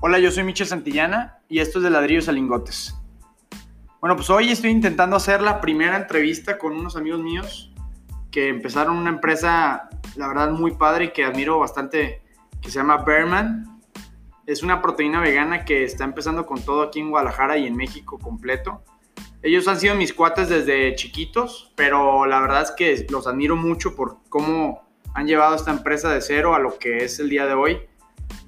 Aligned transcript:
Hola, 0.00 0.20
yo 0.20 0.30
soy 0.30 0.44
Michel 0.44 0.68
Santillana 0.68 1.40
y 1.48 1.58
esto 1.58 1.80
es 1.80 1.82
de 1.82 1.90
Ladrillos 1.90 2.28
a 2.28 2.32
Lingotes. 2.32 2.94
Bueno, 4.00 4.14
pues 4.14 4.30
hoy 4.30 4.48
estoy 4.48 4.70
intentando 4.70 5.16
hacer 5.16 5.42
la 5.42 5.60
primera 5.60 5.96
entrevista 5.96 6.56
con 6.56 6.72
unos 6.72 6.94
amigos 6.94 7.20
míos 7.20 7.72
que 8.30 8.46
empezaron 8.46 8.96
una 8.96 9.10
empresa, 9.10 9.88
la 10.14 10.28
verdad, 10.28 10.52
muy 10.52 10.70
padre 10.70 11.06
y 11.06 11.08
que 11.10 11.24
admiro 11.24 11.58
bastante, 11.58 12.22
que 12.62 12.70
se 12.70 12.78
llama 12.78 12.98
Bearman. 12.98 13.80
Es 14.46 14.62
una 14.62 14.80
proteína 14.80 15.20
vegana 15.20 15.64
que 15.64 15.82
está 15.82 16.04
empezando 16.04 16.46
con 16.46 16.62
todo 16.62 16.82
aquí 16.82 17.00
en 17.00 17.10
Guadalajara 17.10 17.58
y 17.58 17.66
en 17.66 17.74
México 17.74 18.20
completo. 18.20 18.84
Ellos 19.42 19.66
han 19.66 19.80
sido 19.80 19.96
mis 19.96 20.12
cuates 20.12 20.48
desde 20.48 20.94
chiquitos, 20.94 21.72
pero 21.74 22.24
la 22.24 22.40
verdad 22.40 22.62
es 22.62 22.70
que 22.70 23.04
los 23.10 23.26
admiro 23.26 23.56
mucho 23.56 23.96
por 23.96 24.18
cómo 24.28 24.88
han 25.14 25.26
llevado 25.26 25.56
esta 25.56 25.72
empresa 25.72 26.08
de 26.08 26.20
cero 26.20 26.54
a 26.54 26.60
lo 26.60 26.78
que 26.78 26.98
es 26.98 27.18
el 27.18 27.28
día 27.28 27.46
de 27.46 27.54
hoy. 27.54 27.80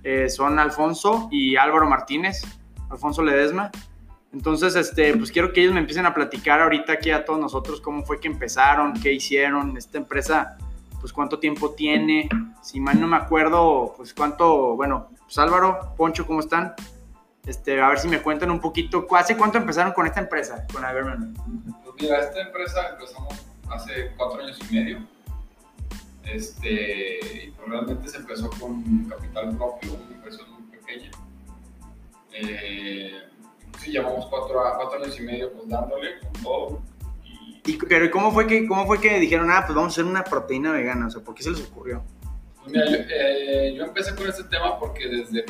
Eh, 0.03 0.29
son 0.31 0.59
Alfonso 0.59 1.29
y 1.31 1.57
Álvaro 1.57 1.89
Martínez, 1.89 2.43
Alfonso 2.91 3.23
Ledesma. 3.23 3.71
Entonces, 4.33 4.77
este, 4.77 5.17
pues 5.17 5.33
quiero 5.33 5.53
que 5.53 5.61
ellos 5.61 5.75
me 5.75 5.81
empiecen 5.81 6.07
a 6.07 6.15
platicar 6.15 6.61
ahorita 6.61 6.93
aquí 6.95 7.11
a 7.11 7.25
todos 7.25 7.41
nosotros 7.41 7.81
cómo 7.81 8.05
fue 8.05 8.21
que 8.21 8.29
empezaron, 8.29 8.95
qué 8.95 9.13
hicieron, 9.13 9.77
esta 9.77 9.99
empresa, 9.99 10.57
pues 11.01 11.13
cuánto 11.13 11.39
tiempo 11.39 11.73
tiene, 11.73 12.29
si 12.63 12.79
mal 12.79 13.01
no 13.01 13.09
me 13.09 13.17
acuerdo, 13.17 13.95
pues 13.97 14.15
cuánto, 14.15 14.77
bueno, 14.77 15.09
pues 15.25 15.37
Álvaro, 15.39 15.95
Poncho, 15.97 16.27
¿cómo 16.27 16.41
están? 16.41 16.75
Este, 17.45 17.81
a 17.81 17.89
ver 17.89 17.99
si 17.99 18.07
me 18.07 18.23
cuentan 18.23 18.51
un 18.51 18.61
poquito, 18.61 19.07
¿hace 19.17 19.37
cuánto 19.37 19.59
empezaron 19.59 19.93
con 19.93 20.07
esta 20.07 20.21
empresa, 20.21 20.65
con 20.73 20.85
Averman? 20.85 21.35
Pues 21.83 21.95
mira, 22.01 22.21
esta 22.21 22.41
empresa 22.41 22.91
empezamos 22.91 23.35
hace 23.69 24.13
cuatro 24.17 24.43
años 24.43 24.59
y 24.71 24.75
medio, 24.75 24.99
este, 26.25 27.47
y 27.47 27.51
pues 27.51 27.69
realmente 27.69 28.09
se 28.09 28.19
empezó 28.19 28.51
con 28.51 29.05
capital 29.05 29.57
propio, 29.57 29.95
una 29.95 30.15
inversión 30.15 30.51
muy 30.53 30.63
pequeña. 30.79 31.11
Eh, 32.33 33.13
sí, 33.79 33.91
llevamos 33.91 34.27
cuatro, 34.27 34.61
cuatro, 34.77 35.03
años 35.03 35.19
y 35.19 35.23
medio 35.23 35.53
pues 35.53 35.69
dándole 35.69 36.21
con 36.21 36.43
todo. 36.43 36.83
Y, 37.65 37.77
pero 37.77 38.11
¿cómo 38.11 38.33
fue, 38.33 38.47
que, 38.47 38.67
cómo 38.67 38.87
fue 38.87 39.01
que 39.01 39.19
dijeron, 39.19 39.51
ah, 39.51 39.63
pues 39.67 39.75
vamos 39.75 39.93
a 39.93 39.95
hacer 39.95 40.05
una 40.05 40.25
proteína 40.25 40.73
vegana? 40.73 41.07
O 41.07 41.11
sea, 41.11 41.23
¿por 41.23 41.35
qué 41.35 41.43
se 41.43 41.51
les 41.51 41.63
ocurrió? 41.69 42.03
Pues 42.57 42.73
mira, 42.73 42.87
yo, 42.87 42.97
eh, 43.09 43.75
yo 43.77 43.85
empecé 43.85 44.15
con 44.15 44.29
este 44.29 44.45
tema 44.45 44.79
porque 44.79 45.09
desde, 45.09 45.45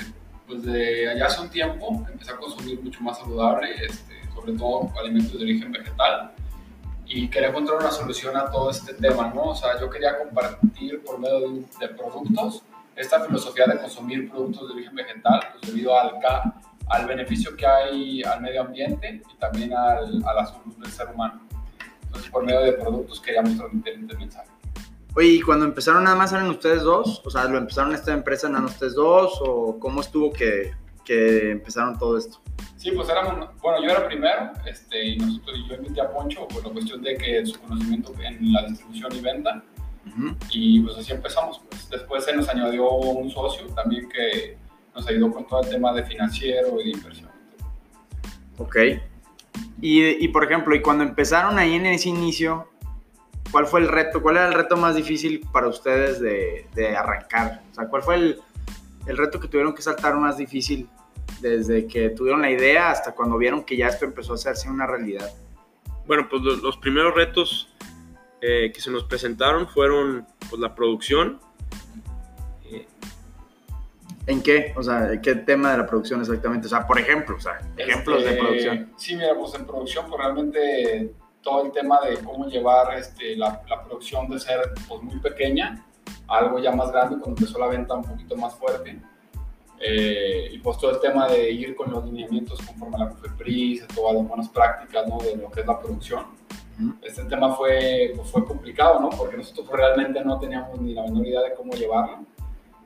pues 0.47 0.63
de 0.65 1.09
allá 1.09 1.27
hace 1.27 1.41
un 1.43 1.51
tiempo 1.51 2.05
empecé 2.11 2.33
a 2.33 2.37
consumir 2.37 2.83
mucho 2.83 3.01
más 3.03 3.19
saludable, 3.19 3.69
este, 3.85 4.15
sobre 4.35 4.53
todo 4.55 4.93
alimentos 4.99 5.39
de 5.39 5.45
origen 5.45 5.73
vegetal 5.73 6.33
y 7.13 7.29
quería 7.29 7.49
encontrar 7.49 7.79
una 7.79 7.91
solución 7.91 8.37
a 8.37 8.49
todo 8.51 8.71
este 8.71 8.95
tema, 8.95 9.33
¿no? 9.35 9.43
O 9.47 9.55
sea, 9.55 9.79
yo 9.81 9.91
quería 9.91 10.17
compartir 10.17 11.03
por 11.03 11.19
medio 11.19 11.41
de, 11.41 11.65
de 11.81 11.89
productos 11.89 12.63
esta 12.95 13.21
filosofía 13.21 13.67
de 13.67 13.79
consumir 13.79 14.31
productos 14.31 14.69
de 14.69 14.75
origen 14.75 14.95
vegetal, 14.95 15.41
pues 15.53 15.73
debido 15.73 15.99
al, 15.99 16.13
al 16.89 17.07
beneficio 17.07 17.57
que 17.57 17.67
hay 17.67 18.23
al 18.23 18.41
medio 18.41 18.61
ambiente 18.63 19.23
y 19.29 19.37
también 19.39 19.73
al, 19.73 20.23
a 20.25 20.35
la 20.35 20.47
salud 20.47 20.77
del 20.77 20.93
ser 20.93 21.09
humano. 21.09 21.41
Entonces, 22.05 22.31
por 22.31 22.45
medio 22.45 22.61
de 22.61 22.73
productos 22.75 23.21
queríamos 23.21 23.57
transmitir 23.57 23.95
este 24.01 24.17
mensaje. 24.17 24.51
Oye, 25.17 25.29
¿y 25.29 25.41
cuando 25.41 25.65
empezaron 25.65 26.05
nada 26.05 26.15
más 26.15 26.33
eran 26.33 26.49
ustedes 26.49 26.83
dos? 26.83 27.23
O 27.25 27.31
sea, 27.31 27.45
¿lo 27.47 27.59
empezaron 27.59 27.93
esta 27.93 28.13
empresa 28.13 28.49
más 28.49 28.67
ustedes 28.67 28.95
dos? 28.95 29.41
¿O 29.41 29.79
cómo 29.81 30.01
estuvo 30.01 30.33
que, 30.33 30.73
que 31.05 31.51
empezaron 31.51 31.99
todo 31.99 32.17
esto? 32.17 32.39
Sí, 32.81 32.91
pues 32.93 33.11
éramos, 33.11 33.51
bueno, 33.61 33.85
yo 33.85 33.91
era 33.91 34.07
primero, 34.07 34.53
este, 34.65 35.09
y 35.09 35.19
nosotros, 35.19 35.59
yo 35.69 35.75
invité 35.75 36.01
a 36.01 36.11
Poncho 36.11 36.49
por 36.49 36.67
la 36.67 36.73
cuestión 36.73 37.03
de 37.03 37.15
que 37.15 37.45
su 37.45 37.61
conocimiento 37.61 38.15
en 38.23 38.55
la 38.55 38.65
distribución 38.69 39.17
y 39.17 39.21
venta, 39.21 39.63
y 40.51 40.81
pues 40.81 40.97
así 40.97 41.13
empezamos. 41.13 41.61
Pues. 41.69 41.91
Después 41.91 42.25
se 42.25 42.35
nos 42.35 42.49
añadió 42.49 42.91
un 42.91 43.31
socio 43.31 43.67
también 43.75 44.09
que 44.09 44.57
nos 44.95 45.07
ayudó 45.07 45.31
con 45.31 45.47
todo 45.47 45.63
el 45.63 45.69
tema 45.69 45.93
de 45.93 46.05
financiero 46.05 46.81
y 46.81 46.85
de 46.85 46.91
inversión. 46.93 47.29
Ok. 48.57 48.77
Y, 49.83 50.25
y, 50.25 50.29
por 50.29 50.45
ejemplo, 50.45 50.75
y 50.75 50.81
cuando 50.81 51.05
empezaron 51.05 51.59
ahí 51.59 51.75
en 51.75 51.85
ese 51.85 52.09
inicio, 52.09 52.71
¿cuál 53.53 53.67
fue 53.67 53.81
el 53.81 53.89
reto? 53.89 54.23
¿Cuál 54.23 54.39
era 54.39 54.49
el 54.49 54.55
reto 54.55 54.79
más 54.79 54.95
difícil 54.95 55.47
para 55.53 55.69
ustedes 55.69 56.19
de, 56.19 56.67
de 56.75 56.97
arrancar? 56.97 57.61
O 57.73 57.75
sea, 57.75 57.89
¿cuál 57.89 58.01
fue 58.01 58.15
el, 58.15 58.41
el 59.05 59.19
reto 59.19 59.39
que 59.39 59.49
tuvieron 59.49 59.75
que 59.75 59.83
saltar 59.83 60.17
más 60.17 60.39
difícil 60.39 60.89
desde 61.41 61.87
que 61.87 62.11
tuvieron 62.11 62.43
la 62.43 62.51
idea 62.51 62.91
hasta 62.91 63.13
cuando 63.13 63.39
vieron 63.39 63.65
que 63.65 63.77
ya 63.77 63.89
esto 63.89 64.05
empezó 64.05 64.33
a 64.33 64.35
hacerse 64.37 64.69
una 64.69 64.87
realidad? 64.87 65.31
Bueno, 66.07 66.29
pues 66.29 66.43
los, 66.43 66.77
primeros 66.77 67.15
retos 67.15 67.69
eh, 68.41 68.73
que 68.73 68.81
se 68.81 68.91
nos 68.91 69.05
presentaron 69.05 69.69
fueron 69.69 70.27
pues, 70.49 70.61
la 70.61 70.75
producción. 70.75 71.41
¿En 74.27 74.43
qué? 74.43 74.73
O 74.77 74.83
sea, 74.83 75.21
¿qué 75.21 75.35
tema 75.35 75.73
de 75.73 75.79
la 75.79 75.87
producción 75.87 76.21
exactamente? 76.21 76.67
O 76.67 76.71
sea, 76.71 76.87
por 76.87 76.99
ejemplo, 77.01 77.37
o 77.37 77.41
sea, 77.41 77.59
ejemplos 77.77 78.23
de 78.23 78.31
este, 78.31 78.41
producción. 78.41 78.93
Sí, 78.97 79.17
mira, 79.17 79.35
pues 79.35 79.55
en 79.55 79.67
producción, 79.67 80.07
pues 80.09 80.21
realmente 80.21 81.15
todo 81.43 81.65
el 81.65 81.73
tema 81.73 82.01
de 82.01 82.19
cómo 82.19 82.47
llevar 82.47 82.97
este, 82.99 83.37
la, 83.37 83.63
la, 83.69 83.83
producción 83.83 84.29
de 84.29 84.39
ser 84.39 84.73
pues, 84.89 85.03
muy 85.03 85.19
pequeña 85.21 85.85
a 86.29 86.39
algo 86.39 86.59
ya 86.59 86.71
más 86.71 86.93
grande 86.93 87.17
cuando 87.19 87.41
empezó 87.41 87.59
la 87.59 87.67
venta 87.67 87.95
un 87.95 88.05
poquito 88.05 88.37
más 88.37 88.55
fuerte. 88.55 89.01
Eh, 89.83 90.51
y 90.53 90.59
pues 90.59 90.77
todo 90.77 90.91
el 90.91 91.01
tema 91.01 91.27
de 91.29 91.51
ir 91.51 91.75
con 91.75 91.91
los 91.91 92.05
lineamientos 92.05 92.61
conforme 92.61 92.97
a 92.97 92.99
la 93.01 93.09
COFEPRIS, 93.11 93.89
todas 93.89 94.15
las 94.15 94.29
buenas 94.29 94.49
prácticas 94.51 95.09
¿no? 95.09 95.19
de 95.19 95.37
lo 95.37 95.51
que 95.51 95.61
es 95.61 95.67
la 95.67 95.81
producción. 95.81 96.27
Este 97.03 97.25
tema 97.25 97.55
fue, 97.55 98.13
pues 98.15 98.31
fue 98.31 98.45
complicado, 98.45 99.01
¿no? 99.01 99.11
Porque 99.11 99.37
nosotros 99.37 99.69
realmente 99.71 100.25
no 100.25 100.39
teníamos 100.39 100.81
ni 100.81 100.95
la 100.95 101.03
menor 101.03 101.27
idea 101.27 101.43
de 101.43 101.55
cómo 101.55 101.73
llevarlo. 101.75 102.25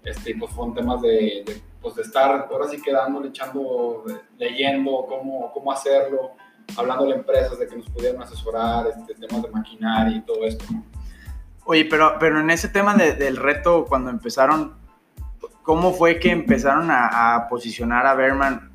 Este, 0.02 0.34
pues 0.36 0.52
fueron 0.52 0.74
temas 0.74 1.00
de, 1.00 1.42
de, 1.46 1.62
pues 1.80 1.94
de 1.94 2.02
estar 2.02 2.48
ahora 2.50 2.68
sí 2.68 2.80
quedando, 2.82 3.24
echando, 3.24 4.04
leyendo 4.36 5.06
cómo, 5.08 5.50
cómo 5.52 5.72
hacerlo, 5.72 6.32
hablando 6.76 7.06
a 7.06 7.14
empresas 7.14 7.58
de 7.58 7.68
que 7.68 7.76
nos 7.76 7.88
pudieran 7.88 8.20
asesorar, 8.20 8.86
este, 8.88 9.14
temas 9.14 9.42
de 9.42 9.50
maquinaria 9.50 10.16
y 10.16 10.22
todo 10.22 10.44
esto, 10.44 10.64
¿no? 10.72 10.84
Oye, 11.66 11.86
pero, 11.86 12.16
pero 12.20 12.40
en 12.40 12.50
ese 12.50 12.68
tema 12.68 12.94
de, 12.94 13.14
del 13.14 13.36
reto, 13.36 13.86
cuando 13.86 14.10
empezaron, 14.10 14.74
¿Cómo 15.64 15.94
fue 15.94 16.20
que 16.20 16.30
empezaron 16.30 16.88
a, 16.90 17.46
posicionar 17.48 18.06
a 18.06 18.14
Berman, 18.14 18.70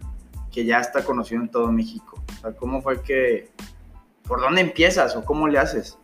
que 0.51 0.65
ya 0.65 0.79
está 0.79 1.05
conocido 1.05 1.39
en 1.39 1.49
todo 1.49 1.71
México? 1.71 2.23
O 2.37 2.41
sea, 2.41 2.51
¿cómo 2.53 2.81
fue 2.81 3.03
que... 3.03 3.51
¿Por 4.23 4.41
dónde 4.41 4.61
empiezas 4.61 5.15
o 5.15 5.23
cómo 5.23 5.47
le 5.47 5.59
haces? 5.59 5.99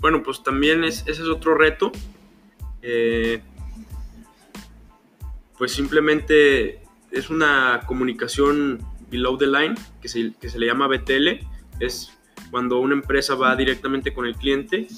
Bueno, 0.00 0.24
pues 0.24 0.42
también 0.42 0.82
es, 0.82 1.02
ese 1.02 1.22
es 1.22 1.28
otro 1.28 1.54
reto. 1.54 1.92
Eh, 2.82 3.40
pues 5.56 5.70
simplemente 5.70 6.82
es 7.12 7.30
una 7.30 7.82
comunicación 7.86 8.84
below 9.08 9.38
the 9.38 9.46
line, 9.46 9.76
que 10.00 10.08
se, 10.08 10.32
que 10.40 10.48
se 10.48 10.58
le 10.58 10.66
llama 10.66 10.88
BTL. 10.88 11.46
Es 11.78 12.10
cuando 12.50 12.80
una 12.80 12.94
empresa 12.94 13.36
va 13.36 13.54
directamente 13.54 14.12
con 14.12 14.26
el 14.26 14.34
cliente 14.34 14.88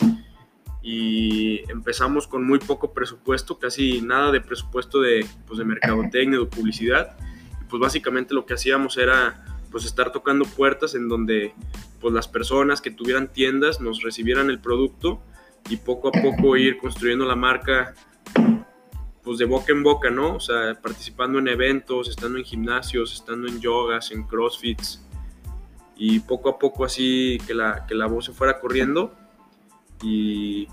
y 0.86 1.62
empezamos 1.70 2.28
con 2.28 2.46
muy 2.46 2.58
poco 2.58 2.92
presupuesto, 2.92 3.58
casi 3.58 4.02
nada 4.02 4.30
de 4.30 4.42
presupuesto 4.42 5.00
de, 5.00 5.26
pues, 5.46 5.58
de 5.58 5.64
mercadotecnia, 5.64 6.38
de 6.38 6.44
publicidad. 6.44 7.16
Y 7.62 7.64
pues 7.64 7.80
básicamente 7.80 8.34
lo 8.34 8.44
que 8.44 8.52
hacíamos 8.52 8.98
era 8.98 9.46
pues 9.70 9.86
estar 9.86 10.12
tocando 10.12 10.44
puertas 10.44 10.94
en 10.94 11.08
donde 11.08 11.54
pues 12.00 12.12
las 12.12 12.28
personas 12.28 12.82
que 12.82 12.90
tuvieran 12.90 13.32
tiendas 13.32 13.80
nos 13.80 14.02
recibieran 14.02 14.50
el 14.50 14.60
producto 14.60 15.22
y 15.70 15.78
poco 15.78 16.08
a 16.08 16.12
poco 16.12 16.54
ir 16.58 16.76
construyendo 16.76 17.24
la 17.24 17.34
marca 17.34 17.94
pues 19.22 19.38
de 19.38 19.46
boca 19.46 19.72
en 19.72 19.82
boca, 19.82 20.10
¿no? 20.10 20.34
O 20.34 20.40
sea, 20.40 20.78
participando 20.80 21.38
en 21.38 21.48
eventos, 21.48 22.10
estando 22.10 22.36
en 22.36 22.44
gimnasios, 22.44 23.14
estando 23.14 23.48
en 23.48 23.58
yogas, 23.58 24.10
en 24.10 24.24
crossfits 24.24 25.02
y 25.96 26.20
poco 26.20 26.50
a 26.50 26.58
poco 26.58 26.84
así 26.84 27.38
que 27.46 27.54
la, 27.54 27.86
que 27.86 27.94
la 27.94 28.06
voz 28.06 28.26
se 28.26 28.32
fuera 28.32 28.60
corriendo 28.60 29.14
y, 30.04 30.68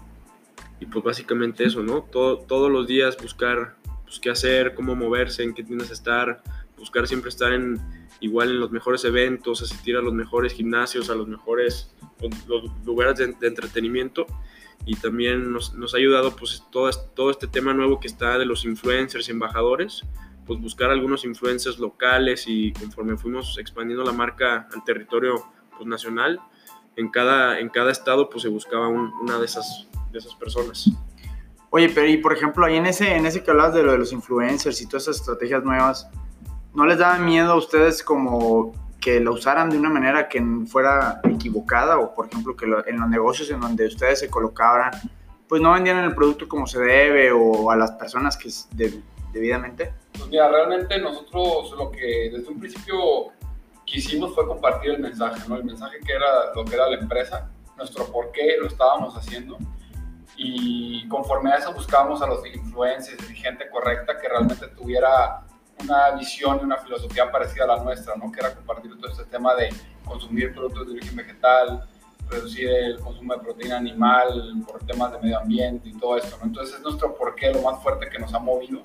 pues 0.91 1.03
básicamente 1.03 1.63
eso, 1.63 1.83
¿no? 1.83 2.01
Todo, 2.01 2.39
todos 2.39 2.71
los 2.71 2.87
días 2.87 3.15
buscar 3.21 3.75
pues, 4.03 4.19
qué 4.19 4.29
hacer, 4.29 4.73
cómo 4.73 4.95
moverse, 4.95 5.43
en 5.43 5.53
qué 5.53 5.63
tienes 5.63 5.89
estar, 5.89 6.43
buscar 6.77 7.07
siempre 7.07 7.29
estar 7.29 7.53
en 7.53 7.79
igual 8.19 8.49
en 8.49 8.59
los 8.59 8.71
mejores 8.71 9.03
eventos, 9.05 9.61
asistir 9.61 9.95
a 9.95 10.01
los 10.01 10.13
mejores 10.13 10.53
gimnasios, 10.53 11.09
a 11.09 11.15
los 11.15 11.27
mejores 11.27 11.93
pues, 12.19 12.31
los 12.47 12.69
lugares 12.85 13.17
de, 13.17 13.47
entretenimiento 13.47 14.27
y 14.85 14.95
también 14.95 15.51
nos, 15.51 15.73
nos, 15.75 15.93
ha 15.93 15.97
ayudado 15.97 16.35
pues 16.35 16.63
todo, 16.71 16.89
todo 17.15 17.31
este 17.31 17.47
tema 17.47 17.73
nuevo 17.73 17.99
que 17.99 18.07
está 18.07 18.37
de 18.37 18.45
los 18.45 18.65
influencers 18.65 19.27
y 19.27 19.31
embajadores, 19.31 20.03
pues 20.45 20.59
buscar 20.59 20.91
algunos 20.91 21.23
influencers 21.23 21.79
locales 21.79 22.45
y 22.47 22.73
conforme 22.73 23.17
fuimos 23.17 23.57
expandiendo 23.57 24.03
la 24.03 24.11
marca 24.11 24.67
al 24.73 24.83
territorio 24.83 25.45
pues, 25.77 25.87
nacional, 25.87 26.39
en 26.95 27.09
cada, 27.09 27.59
en 27.59 27.69
cada 27.69 27.91
estado 27.91 28.29
pues 28.29 28.43
se 28.43 28.49
buscaba 28.49 28.87
una 28.87 29.39
de 29.39 29.45
esas, 29.45 29.87
de 30.11 30.19
esas 30.19 30.35
personas. 30.35 30.89
Oye, 31.69 31.89
pero 31.89 32.07
y 32.07 32.17
por 32.17 32.33
ejemplo, 32.33 32.65
ahí 32.65 32.75
en 32.75 32.85
ese, 32.85 33.15
en 33.15 33.25
ese 33.25 33.43
que 33.43 33.51
hablabas 33.51 33.73
de 33.73 33.83
lo 33.83 33.93
de 33.93 33.97
los 33.97 34.11
influencers 34.11 34.81
y 34.81 34.87
todas 34.87 35.03
esas 35.03 35.17
estrategias 35.17 35.63
nuevas, 35.63 36.09
¿no 36.73 36.85
les 36.85 36.97
daba 36.97 37.17
miedo 37.17 37.53
a 37.53 37.55
ustedes 37.55 38.03
como 38.03 38.73
que 38.99 39.19
lo 39.19 39.33
usaran 39.33 39.69
de 39.69 39.77
una 39.77 39.89
manera 39.89 40.27
que 40.27 40.43
fuera 40.67 41.21
equivocada? 41.23 41.97
O 41.97 42.13
por 42.13 42.27
ejemplo, 42.27 42.55
que 42.55 42.65
en 42.65 42.99
los 42.99 43.09
negocios 43.09 43.49
en 43.51 43.61
donde 43.61 43.87
ustedes 43.87 44.19
se 44.19 44.29
colocaban, 44.29 44.91
pues 45.47 45.61
no 45.61 45.71
vendían 45.71 46.03
el 46.03 46.13
producto 46.13 46.47
como 46.47 46.67
se 46.67 46.79
debe 46.79 47.31
o 47.31 47.71
a 47.71 47.75
las 47.75 47.91
personas 47.91 48.37
que 48.37 48.49
debidamente? 49.33 49.93
Pues 50.11 50.27
mira, 50.27 50.49
realmente 50.49 50.99
nosotros 50.99 51.73
lo 51.77 51.91
que 51.91 52.29
desde 52.31 52.49
un 52.49 52.59
principio 52.59 53.31
quisimos 53.91 54.33
fue 54.33 54.47
compartir 54.47 54.91
el 54.91 54.99
mensaje, 54.99 55.41
¿no? 55.49 55.57
El 55.57 55.65
mensaje 55.65 55.99
que 55.99 56.13
era 56.13 56.53
lo 56.55 56.63
que 56.63 56.75
era 56.75 56.89
la 56.89 56.97
empresa, 56.97 57.51
nuestro 57.75 58.09
por 58.11 58.31
qué 58.31 58.55
lo 58.57 58.67
estábamos 58.67 59.15
haciendo 59.17 59.57
y 60.37 61.07
conforme 61.09 61.51
a 61.51 61.57
eso 61.57 61.73
buscábamos 61.73 62.21
a 62.21 62.27
los 62.27 62.45
influencers 62.45 63.29
y 63.29 63.35
gente 63.35 63.69
correcta 63.69 64.17
que 64.17 64.29
realmente 64.29 64.67
tuviera 64.69 65.43
una 65.79 66.11
visión 66.11 66.59
y 66.61 66.63
una 66.63 66.77
filosofía 66.77 67.29
parecida 67.29 67.65
a 67.65 67.67
la 67.67 67.83
nuestra, 67.83 68.15
¿no? 68.15 68.31
Que 68.31 68.39
era 68.39 68.55
compartir 68.55 68.97
todo 68.97 69.11
este 69.11 69.25
tema 69.25 69.55
de 69.55 69.69
consumir 70.05 70.53
productos 70.53 70.87
de 70.87 70.93
origen 70.93 71.15
vegetal, 71.15 71.85
reducir 72.29 72.69
el 72.69 72.99
consumo 72.99 73.33
de 73.33 73.39
proteína 73.41 73.77
animal 73.77 74.63
por 74.65 74.85
temas 74.85 75.11
de 75.11 75.19
medio 75.19 75.39
ambiente 75.39 75.89
y 75.89 75.93
todo 75.97 76.17
esto, 76.17 76.37
¿no? 76.37 76.45
Entonces 76.45 76.75
es 76.75 76.81
nuestro 76.81 77.13
porqué 77.15 77.51
lo 77.51 77.61
más 77.61 77.83
fuerte 77.83 78.07
que 78.09 78.19
nos 78.19 78.33
ha 78.33 78.39
movido. 78.39 78.79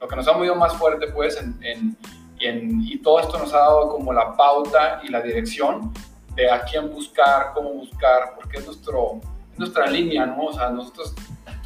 Lo 0.00 0.08
que 0.08 0.16
nos 0.16 0.26
ha 0.26 0.32
movido 0.32 0.56
más 0.56 0.74
fuerte, 0.74 1.08
pues, 1.08 1.40
en, 1.40 1.58
en, 1.62 1.96
y, 2.40 2.94
y 2.94 2.98
todo 2.98 3.20
esto 3.20 3.38
nos 3.38 3.52
ha 3.54 3.58
dado 3.58 3.88
como 3.90 4.12
la 4.12 4.36
pauta 4.36 5.00
y 5.02 5.08
la 5.08 5.20
dirección 5.20 5.92
de 6.34 6.50
a 6.50 6.62
quién 6.62 6.90
buscar, 6.90 7.52
cómo 7.54 7.70
buscar, 7.70 8.34
porque 8.34 8.58
es 8.58 8.66
nuestro, 8.66 9.20
nuestra 9.56 9.86
línea, 9.86 10.26
¿no? 10.26 10.46
O 10.46 10.52
sea, 10.52 10.70
nosotros, 10.70 11.14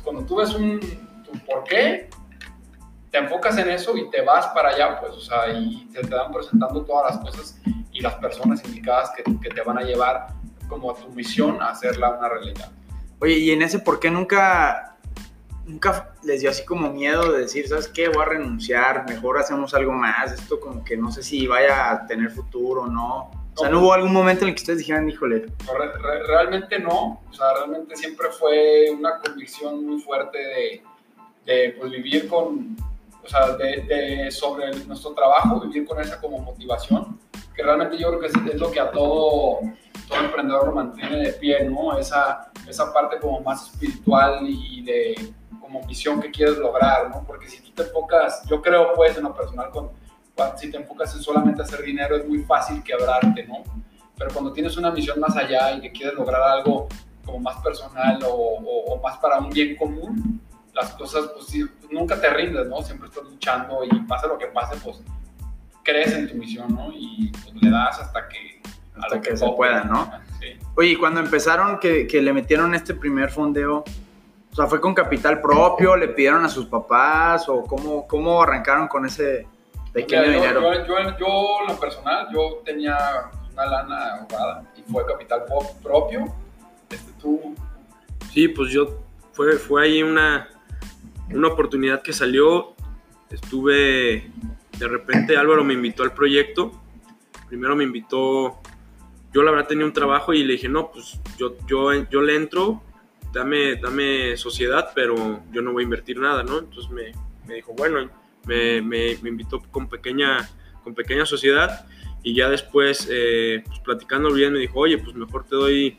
cuando 0.03 0.23
tú 0.25 0.37
ves 0.37 0.55
un 0.55 0.81
tu 0.81 1.33
por 1.47 1.65
qué, 1.65 2.11
te 3.11 3.19
enfocas 3.19 3.57
en 3.59 3.71
eso 3.71 3.97
y 3.97 4.11
te 4.11 4.23
vas 4.23 4.49
para 4.49 4.71
allá, 4.71 5.01
pues, 5.01 5.13
o 5.13 5.21
sea, 5.21 5.53
y 5.53 5.87
te, 5.93 6.01
te 6.01 6.15
van 6.15 6.33
presentando 6.33 6.85
todas 6.85 7.15
las 7.15 7.25
cosas 7.25 7.61
y 7.93 8.01
las 8.01 8.15
personas 8.15 8.65
indicadas 8.65 9.13
que, 9.17 9.23
que 9.23 9.51
te 9.51 9.61
van 9.63 9.79
a 9.79 9.83
llevar 9.83 10.29
como 10.69 10.91
a 10.91 10.95
tu 10.95 11.09
misión 11.11 11.63
a 11.63 11.69
hacerla 11.69 12.11
una 12.11 12.29
realidad. 12.29 12.73
Oye, 13.21 13.39
y 13.39 13.51
en 13.53 13.63
ese 13.63 13.79
por 13.79 14.01
qué 14.01 14.11
nunca, 14.11 14.94
nunca 15.67 16.15
les 16.23 16.41
dio 16.41 16.51
así 16.51 16.65
como 16.65 16.91
miedo 16.91 17.33
de 17.33 17.41
decir, 17.41 17.67
¿sabes 17.69 17.89
qué? 17.89 18.09
Voy 18.09 18.23
a 18.23 18.27
renunciar, 18.27 19.05
mejor 19.09 19.39
hacemos 19.39 19.75
algo 19.75 19.93
más, 19.93 20.33
esto 20.33 20.61
como 20.61 20.85
que 20.85 20.97
no 20.97 21.11
sé 21.11 21.23
si 21.23 21.47
vaya 21.47 21.91
a 21.91 22.07
tener 22.07 22.31
futuro 22.31 22.83
o 22.83 22.87
no. 22.87 23.31
O 23.57 23.61
sea, 23.61 23.69
¿no 23.69 23.81
hubo 23.81 23.93
algún 23.93 24.13
momento 24.13 24.43
en 24.45 24.49
el 24.49 24.55
que 24.57 24.63
ustedes 24.63 24.81
dijeran, 24.81 25.09
híjole, 25.09 25.37
re- 25.41 25.93
re- 26.03 26.27
realmente 26.27 26.79
no, 26.81 27.23
o 27.31 27.33
sea, 27.33 27.55
realmente 27.55 27.95
siempre 27.97 28.29
fue 28.31 28.91
una 28.91 29.19
convicción 29.21 29.87
muy 29.87 30.01
fuerte 30.01 30.39
de, 30.39 30.83
de, 31.47 31.77
pues, 31.79 31.93
vivir 31.93 32.27
con, 32.29 32.77
o 33.25 33.29
sea, 33.29 33.53
de, 33.57 33.83
de- 33.83 34.31
sobre 34.33 34.67
el- 34.71 34.89
nuestro 34.89 35.13
trabajo, 35.13 35.61
vivir 35.61 35.87
con 35.87 36.01
esa 36.01 36.21
como 36.21 36.41
motivación, 36.41 37.19
que 37.55 37.63
realmente 37.63 37.97
yo 37.97 38.09
creo 38.09 38.21
que 38.21 38.27
es, 38.27 38.33
es 38.53 38.61
lo 38.61 38.73
que 38.73 38.81
a 38.81 38.91
todo, 38.91 39.61
todo 40.09 40.19
emprendedor 40.19 40.67
lo 40.67 40.73
mantiene 40.75 41.19
de 41.19 41.33
pie, 41.35 41.63
¿no? 41.71 41.97
Esa, 41.97 42.51
esa 42.69 42.93
parte 42.93 43.19
como 43.21 43.41
más 43.41 43.71
espiritual 43.71 44.41
y 44.49 44.83
de 44.83 45.33
como 45.65 45.81
misión 45.87 46.21
que 46.21 46.31
quieres 46.31 46.59
lograr, 46.59 47.11
¿no? 47.11 47.25
Porque 47.27 47.49
si 47.49 47.61
tú 47.63 47.71
te 47.73 47.83
enfocas, 47.83 48.43
yo 48.49 48.61
creo 48.63 48.93
pues 48.95 49.17
en 49.17 49.25
lo 49.25 49.35
personal, 49.35 49.71
con, 49.71 49.91
cuando- 50.35 50.57
si 50.59 50.71
te 50.71 50.77
enfocas 50.77 51.15
en 51.17 51.23
solamente 51.23 51.63
hacer 51.63 51.83
dinero 51.83 52.17
es 52.17 52.27
muy 52.29 52.39
fácil 52.41 52.83
quebrarte, 52.83 53.45
¿no? 53.47 53.63
Pero 54.17 54.31
cuando 54.33 54.53
tienes 54.53 54.77
una 54.77 54.91
misión 54.91 55.19
más 55.19 55.37
allá 55.37 55.73
y 55.73 55.81
que 55.81 55.91
quieres 55.91 56.15
lograr 56.15 56.43
algo 56.43 56.89
como 57.25 57.41
más 57.41 57.57
personal 57.63 58.19
o, 58.25 58.29
o- 58.33 58.93
o 58.95 59.03
más 59.03 59.17
para 59.19 59.39
un 59.39 59.51
bien 59.51 59.75
común, 59.77 60.41
las 60.75 60.91
cosas, 60.95 61.31
pues 61.35 61.47
sí, 61.47 61.65
nunca 61.91 62.21
te 62.21 62.29
rindes, 62.31 62.67
¿no? 62.67 62.83
Siempre 62.83 63.09
estás 63.09 63.25
luchando 63.25 63.85
y 63.85 63.89
pase 64.07 64.27
lo 64.29 64.37
que 64.39 64.47
pase, 64.47 64.77
pues 64.85 65.01
crees 65.83 66.13
en 66.15 66.29
tu 66.29 66.35
misión, 66.35 66.75
¿no? 66.75 66.91
Y 66.93 67.31
pues, 67.33 67.55
le 67.63 67.71
das 67.71 68.01
hasta 68.01 68.29
que... 68.29 68.61
a 68.97 69.01
Hasta 69.03 69.17
lo 69.17 69.23
que 69.23 69.37
se 69.37 69.49
pueda, 69.51 69.85
¿no? 69.85 70.11
Sí. 70.41 70.59
Oye, 70.77 70.99
cuando 70.99 71.21
empezaron 71.21 71.79
que, 71.79 72.07
que 72.07 72.21
le 72.23 72.33
metieron 72.33 72.75
este 72.75 72.95
primer 72.95 73.31
fondeo, 73.31 73.85
o 74.55 74.57
sea, 74.57 74.69
¿fue 74.69 74.81
con 74.81 74.95
capital 74.95 75.41
propio? 75.41 75.97
¿Le 75.97 76.07
pidieron 76.07 76.45
a 76.45 76.49
sus 76.49 76.67
papás? 76.67 77.49
¿O 77.49 77.65
cómo, 77.65 78.07
cómo 78.07 78.41
arrancaron 78.41 78.87
con 78.87 79.05
ese 79.05 79.49
pequeño 79.93 80.23
Mira, 80.23 80.33
yo, 80.33 80.41
dinero? 80.41 80.61
Yo, 80.61 80.85
yo, 80.87 81.19
yo, 81.19 81.61
en 81.63 81.67
lo 81.75 81.81
personal, 81.81 82.29
yo 82.33 82.63
tenía 82.65 82.97
una 83.53 83.67
lana 83.67 84.15
ahorrada 84.15 84.65
y 84.77 84.83
fue 84.93 85.05
capital 85.07 85.43
propio. 85.83 86.33
Este, 86.89 87.11
tú, 87.21 87.57
Sí, 88.31 88.47
pues 88.47 88.71
yo, 88.71 89.01
fue, 89.33 89.55
fue 89.55 89.83
ahí 89.83 90.05
una, 90.05 90.49
una 91.33 91.49
oportunidad 91.49 92.03
que 92.03 92.13
salió. 92.13 92.77
Estuve, 93.31 94.31
de 94.79 94.89
repente 94.89 95.37
Álvaro 95.37 95.65
me 95.65 95.75
invitó 95.75 96.05
al 96.05 96.13
proyecto. 96.13 96.71
Primero 97.49 97.75
me 97.75 97.83
invitó, 97.83 98.61
yo 99.33 99.43
la 99.43 99.51
verdad 99.51 99.67
tenía 99.67 99.85
un 99.85 99.93
trabajo 99.93 100.33
y 100.33 100.45
le 100.45 100.53
dije, 100.53 100.69
no, 100.69 100.93
pues 100.93 101.19
yo, 101.39 101.57
yo, 101.67 101.93
yo 102.09 102.23
le 102.23 102.37
entro, 102.37 102.83
dame, 103.35 103.77
dame 103.77 104.37
sociedad, 104.39 104.91
pero 104.95 105.43
yo 105.53 105.61
no 105.61 105.73
voy 105.73 105.83
a 105.83 105.85
invertir 105.85 106.19
nada, 106.19 106.43
¿no? 106.43 106.61
Entonces 106.61 106.91
me, 106.91 107.13
me 107.47 107.57
dijo, 107.57 107.75
bueno, 107.77 108.09
me, 108.47 108.81
me, 108.81 109.19
me 109.21 109.29
invitó 109.29 109.61
con 109.71 109.89
pequeña, 109.89 110.49
con 110.83 110.95
pequeña 110.95 111.27
sociedad 111.27 111.87
y 112.23 112.35
ya 112.35 112.49
después, 112.49 113.07
eh, 113.11 113.63
pues 113.67 113.81
platicando 113.81 114.33
bien, 114.33 114.53
me 114.55 114.61
dijo, 114.61 114.79
oye, 114.79 114.97
pues 114.99 115.15
mejor 115.15 115.45
te 115.45 115.57
doy 115.57 115.99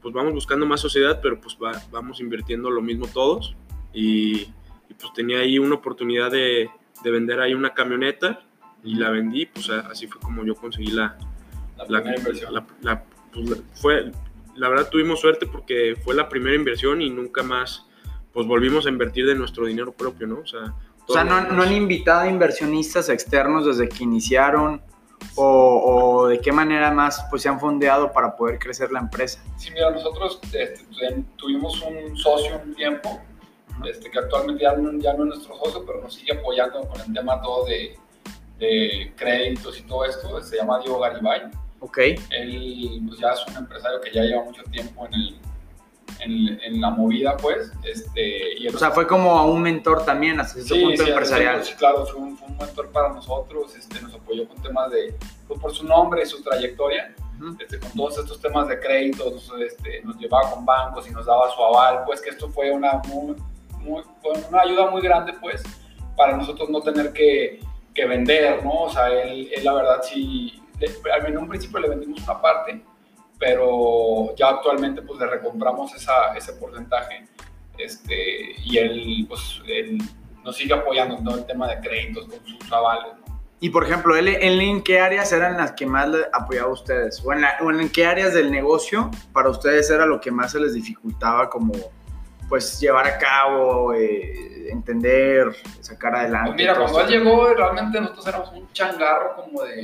pues 0.00 0.14
vamos 0.14 0.34
buscando 0.34 0.66
más 0.66 0.80
sociedad, 0.80 1.18
pero 1.20 1.40
pues 1.40 1.56
va- 1.62 1.82
vamos 1.90 2.20
invirtiendo 2.20 2.70
lo 2.70 2.80
mismo 2.80 3.08
todos. 3.08 3.56
Y, 3.92 4.42
y, 4.88 4.94
pues 5.00 5.12
tenía 5.14 5.38
ahí 5.40 5.58
una 5.58 5.74
oportunidad 5.74 6.30
de, 6.30 6.70
de 7.02 7.10
vender 7.10 7.40
ahí 7.40 7.54
una 7.54 7.74
camioneta 7.74 8.40
y 8.84 8.94
la 8.94 9.10
vendí, 9.10 9.46
pues 9.46 9.68
así 9.68 10.06
fue 10.06 10.20
como 10.20 10.44
yo 10.44 10.54
conseguí 10.54 10.92
la... 10.92 11.18
la, 11.76 11.86
la, 11.88 12.00
la- 12.52 12.66
la- 12.82 13.04
pues, 13.32 13.50
la- 13.50 13.56
fue, 13.74 14.12
la 14.56 14.68
verdad 14.68 14.88
tuvimos 14.90 15.20
suerte 15.20 15.46
porque 15.46 15.96
fue 16.04 16.14
la 16.14 16.28
primera 16.28 16.54
inversión 16.56 17.02
y 17.02 17.10
nunca 17.10 17.42
más 17.42 17.86
pues 18.32 18.46
volvimos 18.46 18.86
a 18.86 18.90
invertir 18.90 19.26
de 19.26 19.34
nuestro 19.34 19.66
dinero 19.66 19.92
propio, 19.92 20.26
¿no? 20.26 20.40
O 20.40 20.46
sea, 20.46 20.74
O 21.08 21.12
sea, 21.12 21.24
¿no, 21.24 21.40
no 21.40 21.62
han 21.62 21.72
invitado 21.72 22.20
a 22.22 22.28
inversionistas 22.28 23.08
externos 23.08 23.64
desde 23.66 23.88
que 23.88 24.04
iniciaron? 24.04 24.82
O, 25.34 25.82
o 26.22 26.26
de 26.28 26.40
qué 26.40 26.52
manera 26.52 26.90
más 26.90 27.24
pues, 27.30 27.42
se 27.42 27.48
han 27.48 27.58
fondeado 27.58 28.12
para 28.12 28.36
poder 28.36 28.58
crecer 28.58 28.92
la 28.92 29.00
empresa? 29.00 29.42
Sí, 29.56 29.70
mira, 29.70 29.90
nosotros 29.90 30.38
este, 30.42 30.74
ten- 30.98 31.24
tuvimos 31.36 31.80
un 31.82 32.16
socio 32.16 32.60
un 32.62 32.74
tiempo, 32.74 33.20
este, 33.86 34.10
que 34.10 34.18
actualmente 34.18 34.62
ya 34.62 34.74
no, 34.76 34.92
ya 35.00 35.14
no 35.14 35.24
es 35.24 35.28
nuestro 35.36 35.56
socio, 35.56 35.84
pero 35.86 36.02
nos 36.02 36.14
sigue 36.14 36.32
apoyando 36.38 36.80
con 36.82 37.00
el 37.00 37.12
tema 37.12 37.40
todo 37.40 37.64
de, 37.66 37.96
de 38.58 39.12
créditos 39.16 39.78
y 39.78 39.82
todo 39.82 40.04
esto. 40.04 40.40
Se 40.42 40.56
llama 40.56 40.78
Diego 40.80 40.98
Garibay. 41.00 41.42
Ok. 41.80 41.98
Él 41.98 43.02
pues, 43.06 43.20
ya 43.20 43.30
es 43.32 43.46
un 43.48 43.56
empresario 43.56 44.00
que 44.00 44.12
ya 44.12 44.22
lleva 44.22 44.44
mucho 44.44 44.62
tiempo 44.64 45.06
en, 45.06 45.14
el, 45.14 45.38
en, 46.20 46.60
en 46.62 46.80
la 46.80 46.90
movida, 46.90 47.36
pues. 47.36 47.70
Este, 47.84 48.58
y 48.58 48.66
él 48.66 48.74
O 48.74 48.78
sea, 48.78 48.90
fue 48.90 49.06
como 49.06 49.44
un 49.46 49.62
mentor 49.62 50.04
también 50.04 50.40
hasta 50.40 50.60
cierto 50.60 50.74
punto 50.86 51.04
sí, 51.04 51.10
empresarial. 51.10 51.64
Sí, 51.64 51.74
claro, 51.74 52.06
fue 52.06 52.20
un, 52.20 52.36
fue 52.38 52.48
un 52.48 52.56
mentor 52.56 52.90
para 52.90 53.10
nosotros, 53.10 53.74
este, 53.76 54.00
nos 54.00 54.14
apoyó 54.14 54.48
con 54.48 54.60
temas 54.62 54.90
de, 54.90 55.14
pues, 55.46 55.60
por 55.60 55.74
su 55.74 55.84
nombre 55.84 56.22
y 56.22 56.26
su 56.26 56.42
trayectoria, 56.42 57.14
este, 57.60 57.78
con 57.78 57.90
todos 57.92 58.18
estos 58.18 58.40
temas 58.40 58.66
de 58.68 58.80
créditos, 58.80 59.52
este, 59.60 60.00
nos 60.02 60.16
llevaba 60.16 60.50
con 60.50 60.64
bancos 60.64 61.06
y 61.06 61.10
nos 61.10 61.26
daba 61.26 61.50
su 61.54 61.62
aval, 61.62 62.04
pues 62.06 62.22
que 62.22 62.30
esto 62.30 62.48
fue 62.48 62.70
una, 62.72 62.94
muy, 63.08 63.36
muy- 63.80 64.02
una 64.48 64.62
ayuda 64.62 64.90
muy 64.90 65.02
grande, 65.02 65.34
pues, 65.40 65.62
para 66.16 66.34
nosotros 66.34 66.70
no 66.70 66.80
tener 66.80 67.12
que, 67.12 67.60
que 67.94 68.06
vender, 68.06 68.64
¿no? 68.64 68.84
O 68.84 68.90
sea, 68.90 69.08
él, 69.10 69.50
él 69.54 69.64
la 69.64 69.74
verdad 69.74 70.00
sí, 70.02 70.62
en 70.80 71.38
un 71.38 71.48
principio 71.48 71.78
le 71.80 71.88
vendimos 71.88 72.22
una 72.22 72.40
parte, 72.40 72.82
pero 73.38 74.34
ya 74.36 74.48
actualmente 74.48 75.02
pues 75.02 75.18
le 75.20 75.26
recompramos 75.26 75.94
esa, 75.94 76.34
ese 76.36 76.52
porcentaje 76.54 77.26
este, 77.78 78.54
y 78.64 78.78
él, 78.78 79.26
pues, 79.28 79.60
él 79.66 79.98
nos 80.44 80.56
sigue 80.56 80.74
apoyando 80.74 81.16
en 81.18 81.24
todo 81.24 81.36
el 81.36 81.46
tema 81.46 81.68
de 81.68 81.80
créditos 81.80 82.26
con 82.26 82.44
sus 82.46 82.72
avales. 82.72 83.12
¿no? 83.26 83.36
Y 83.60 83.70
por 83.70 83.84
ejemplo, 83.84 84.16
¿él, 84.16 84.28
él 84.28 84.60
en 84.60 84.82
qué 84.82 85.00
áreas 85.00 85.32
eran 85.32 85.56
las 85.56 85.72
que 85.72 85.86
más 85.86 86.08
le 86.08 86.18
apoyaba 86.32 86.68
a 86.68 86.72
ustedes? 86.72 87.22
¿O 87.24 87.32
en, 87.32 87.42
la- 87.42 87.56
o 87.62 87.70
en 87.70 87.88
qué 87.90 88.06
áreas 88.06 88.34
del 88.34 88.50
negocio 88.50 89.10
para 89.32 89.48
ustedes 89.50 89.90
era 89.90 90.06
lo 90.06 90.20
que 90.20 90.30
más 90.30 90.52
se 90.52 90.60
les 90.60 90.74
dificultaba 90.74 91.48
como 91.50 91.72
pues 92.48 92.78
llevar 92.78 93.06
a 93.06 93.18
cabo, 93.18 93.92
eh, 93.92 94.45
entender, 94.70 95.54
sacar 95.80 96.14
adelante? 96.14 96.50
Pues 96.50 96.56
mira, 96.56 96.74
cuando 96.74 97.00
él 97.00 97.06
llegó, 97.08 97.54
realmente 97.54 98.00
nosotros 98.00 98.26
éramos 98.26 98.52
un 98.52 98.72
changarro 98.72 99.36
como 99.36 99.62
de, 99.62 99.74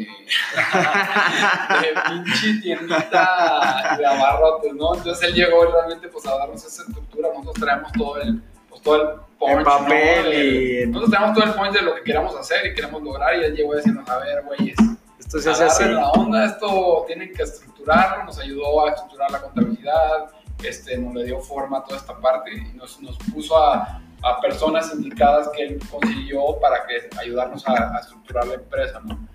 de 1.81 2.01
pinche 2.09 2.61
tiendita 2.61 3.97
de 3.99 4.07
abarrotes, 4.07 4.73
¿no? 4.75 4.95
Entonces 4.95 5.29
él 5.29 5.35
llegó 5.35 5.65
realmente 5.67 6.09
pues 6.09 6.27
a 6.27 6.37
darnos 6.37 6.65
esa 6.65 6.83
estructura, 6.83 7.29
nosotros 7.31 7.55
traemos 7.61 7.93
todo 7.93 8.17
el, 8.21 8.43
pues, 8.69 8.83
todo 8.83 8.97
el 9.03 9.09
punch, 9.39 9.65
papel 9.65 10.33
y- 10.35 10.87
Nosotros 10.87 11.11
traemos 11.11 11.35
todo 11.37 11.45
el 11.45 11.53
punch 11.55 11.73
de 11.73 11.83
lo 11.83 11.95
que 11.95 12.03
queramos 12.03 12.35
hacer 12.37 12.67
y 12.67 12.75
queremos 12.75 13.03
lograr 13.03 13.37
y 13.37 13.45
él 13.45 13.55
llegó 13.55 13.73
a 13.73 13.77
decirnos, 13.77 14.09
a 14.09 14.19
ver, 14.19 14.43
güeyes, 14.45 14.77
Esto 15.19 15.39
se 15.39 15.51
hace 15.51 15.65
así. 15.65 15.85
la 15.85 16.11
onda, 16.11 16.45
esto 16.47 17.05
tienen 17.07 17.33
que 17.33 17.43
estructurarlo, 17.43 18.25
nos 18.25 18.39
ayudó 18.39 18.87
a 18.87 18.91
estructurar 18.91 19.31
la 19.31 19.41
contabilidad, 19.41 20.31
este, 20.63 20.97
nos 20.99 21.15
le 21.15 21.25
dio 21.25 21.41
forma 21.41 21.79
a 21.79 21.85
toda 21.85 21.97
esta 21.97 22.17
parte 22.19 22.53
y 22.55 22.77
nos, 22.77 23.01
nos 23.01 23.17
puso 23.33 23.57
a, 23.57 24.01
a 24.23 24.41
personas 24.41 24.93
indicadas 24.95 25.49
que 25.55 25.63
él 25.65 25.79
consiguió 25.91 26.41
para 26.61 26.87
que 26.87 27.09
ayudarnos 27.19 27.67
a, 27.67 27.97
a 27.97 28.01
estructurar 28.01 28.47
la 28.47 28.55
empresa, 28.55 29.01
¿no? 29.05 29.29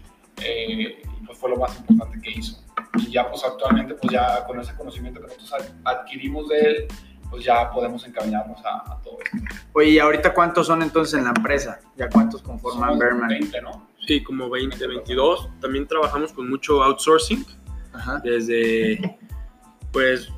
Eh, 0.44 1.02
y 1.22 1.26
pues 1.26 1.38
fue 1.38 1.50
lo 1.50 1.58
más 1.58 1.78
importante 1.80 2.20
que 2.22 2.32
hizo. 2.40 2.64
Y 3.00 3.12
ya 3.12 3.30
pues 3.30 3.44
actualmente 3.44 3.96
pues 3.96 4.12
ya 4.14 4.46
con 4.46 4.60
ese 4.60 4.76
conocimiento 4.76 5.20
que 5.20 5.28
nosotros 5.28 5.54
ad- 5.54 5.72
adquirimos 6.00 6.48
de 6.50 6.60
él, 6.60 6.88
pues 7.30 7.44
ya 7.44 7.70
podemos 7.72 8.06
encaminarnos 8.08 8.64
a, 8.66 8.94
a 8.94 9.02
todo 9.04 9.18
esto. 9.24 9.38
Oye, 9.74 9.90
¿y 9.90 10.00
ahorita 10.00 10.34
cuántos 10.34 10.68
son 10.68 10.82
entonces 10.82 11.18
en 11.20 11.26
la 11.26 11.32
empresa? 11.36 11.80
¿Ya 11.98 12.08
cuántos 12.10 12.42
conforman 12.42 12.90
Somos 12.90 13.00
Berman? 13.00 13.28
20, 13.28 13.62
¿no? 13.62 13.88
Sí, 14.08 14.24
como 14.24 14.50
20, 14.50 14.88
22. 14.88 15.50
También 15.60 15.86
trabajamos 15.86 16.32
con 16.32 16.50
mucho 16.50 16.82
outsourcing, 16.82 17.46
Ajá. 17.92 18.22
desde, 18.24 19.20
pues, 19.92 20.30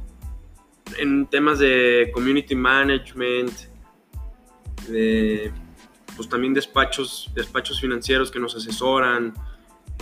en 0.97 1.27
temas 1.27 1.59
de 1.59 2.09
community 2.15 2.55
management, 2.55 3.51
de, 4.89 5.51
pues 6.15 6.27
también 6.29 6.53
despachos, 6.53 7.29
despachos 7.33 7.79
financieros 7.79 8.31
que 8.31 8.39
nos 8.39 8.55
asesoran, 8.55 9.33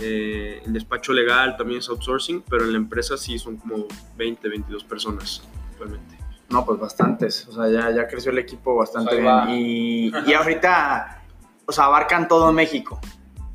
eh, 0.00 0.62
el 0.64 0.72
despacho 0.72 1.12
legal 1.12 1.56
también 1.56 1.80
es 1.80 1.88
outsourcing, 1.88 2.42
pero 2.48 2.64
en 2.64 2.72
la 2.72 2.78
empresa 2.78 3.16
sí 3.16 3.38
son 3.38 3.56
como 3.56 3.86
20, 4.16 4.48
22 4.48 4.84
personas 4.84 5.42
actualmente. 5.70 6.16
No, 6.50 6.64
pues 6.64 6.78
bastantes. 6.80 7.46
O 7.48 7.52
sea, 7.52 7.68
ya, 7.68 7.90
ya 7.94 8.06
creció 8.08 8.30
el 8.32 8.38
equipo 8.38 8.74
bastante 8.76 9.20
bien. 9.20 9.48
Y, 9.50 10.12
y 10.26 10.32
ahorita, 10.32 11.22
o 11.66 11.72
sea, 11.72 11.84
abarcan 11.84 12.26
todo 12.28 12.52
México. 12.52 13.00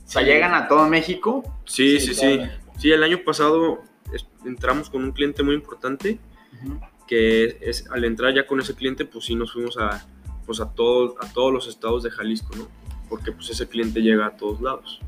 O 0.06 0.08
sea, 0.14 0.22
Sí. 0.22 0.28
llegan 0.28 0.54
a 0.54 0.68
todo 0.68 0.88
México. 0.88 1.44
Sí, 1.66 2.00
sí, 2.00 2.14
sí. 2.14 2.40
Sí, 2.78 2.92
el 2.92 3.02
año 3.04 3.20
pasado 3.26 3.82
es- 4.14 4.28
entramos 4.46 4.90
con 4.90 5.04
un 5.04 5.12
cliente 5.12 5.42
muy 5.44 5.56
importante 5.56 6.20
que 7.08 7.58
es, 7.62 7.90
al 7.92 8.04
entrar 8.06 8.34
ya 8.34 8.46
con 8.46 8.60
ese 8.60 8.76
cliente, 8.76 9.06
pues 9.06 9.26
sí 9.26 9.36
nos 9.36 9.52
fuimos 9.54 9.78
a, 9.78 10.06
pues 10.46 10.60
a, 10.60 10.70
todos, 10.72 11.16
a 11.20 11.32
todos 11.34 11.52
los 11.54 11.68
estados 11.68 12.04
de 12.04 12.12
Jalisco, 12.12 12.56
¿no? 12.56 12.68
Porque 13.10 13.32
pues 13.32 13.50
ese 13.50 13.68
cliente 13.68 14.02
llega 14.02 14.26
a 14.28 14.36
todos 14.38 14.62
lados. 14.62 15.02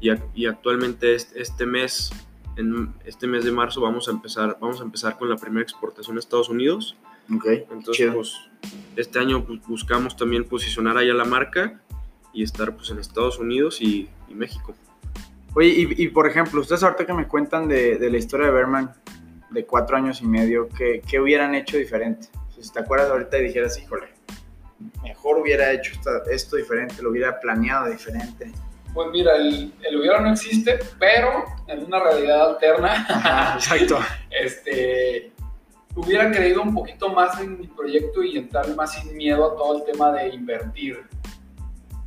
Y, 0.00 0.08
ac- 0.08 0.28
y 0.34 0.46
actualmente 0.46 1.14
este, 1.14 1.40
este 1.42 1.66
mes, 1.66 2.10
en 2.56 2.94
este 3.04 3.26
mes 3.26 3.44
de 3.44 3.52
marzo 3.52 3.80
vamos 3.80 4.08
a 4.08 4.12
empezar, 4.12 4.56
vamos 4.60 4.80
a 4.80 4.84
empezar 4.84 5.18
con 5.18 5.28
la 5.28 5.36
primera 5.36 5.62
exportación 5.62 6.16
a 6.16 6.20
Estados 6.20 6.48
Unidos. 6.48 6.96
Ok. 7.34 7.46
Entonces, 7.70 8.12
pues 8.14 8.34
este 8.96 9.18
año 9.18 9.44
pues, 9.44 9.60
buscamos 9.66 10.16
también 10.16 10.44
posicionar 10.44 10.96
allá 10.96 11.14
la 11.14 11.24
marca 11.24 11.80
y 12.32 12.42
estar 12.42 12.74
pues 12.76 12.90
en 12.90 12.98
Estados 12.98 13.38
Unidos 13.38 13.80
y, 13.80 14.08
y 14.28 14.34
México. 14.34 14.74
Oye, 15.54 15.68
y, 15.68 16.04
y, 16.04 16.08
por 16.08 16.28
ejemplo, 16.28 16.60
ustedes 16.60 16.82
ahorita 16.84 17.04
que 17.04 17.12
me 17.12 17.26
cuentan 17.26 17.66
de, 17.68 17.98
de 17.98 18.10
la 18.10 18.18
historia 18.18 18.46
de 18.46 18.52
Berman, 18.52 18.92
de 19.50 19.66
cuatro 19.66 19.96
años 19.96 20.22
y 20.22 20.26
medio, 20.26 20.68
¿qué, 20.68 21.02
qué 21.08 21.18
hubieran 21.18 21.56
hecho 21.56 21.76
diferente? 21.76 22.28
O 22.48 22.52
sea, 22.52 22.62
si 22.62 22.72
te 22.72 22.78
acuerdas 22.78 23.10
ahorita 23.10 23.36
y 23.38 23.44
dijeras, 23.44 23.76
híjole, 23.82 24.06
mejor 25.02 25.38
hubiera 25.38 25.70
hecho 25.72 25.92
esta- 25.94 26.22
esto 26.30 26.56
diferente, 26.56 27.02
lo 27.02 27.10
hubiera 27.10 27.38
planeado 27.40 27.88
diferente. 27.90 28.52
Pues 28.92 29.08
mira, 29.12 29.36
el, 29.36 29.72
el 29.82 30.00
hubiera 30.00 30.20
no 30.20 30.32
existe, 30.32 30.78
pero 30.98 31.44
en 31.68 31.84
una 31.84 32.00
realidad 32.00 32.50
alterna, 32.50 32.92
Ajá, 33.08 33.54
exacto. 33.54 33.98
este, 34.30 35.32
hubiera 35.94 36.30
creído 36.32 36.62
un 36.62 36.74
poquito 36.74 37.08
más 37.10 37.38
en 37.40 37.60
mi 37.60 37.66
proyecto 37.68 38.22
y 38.22 38.36
entrar 38.38 38.68
más 38.74 38.94
sin 38.94 39.16
miedo 39.16 39.52
a 39.52 39.56
todo 39.56 39.78
el 39.78 39.84
tema 39.84 40.12
de 40.12 40.28
invertir. 40.30 41.04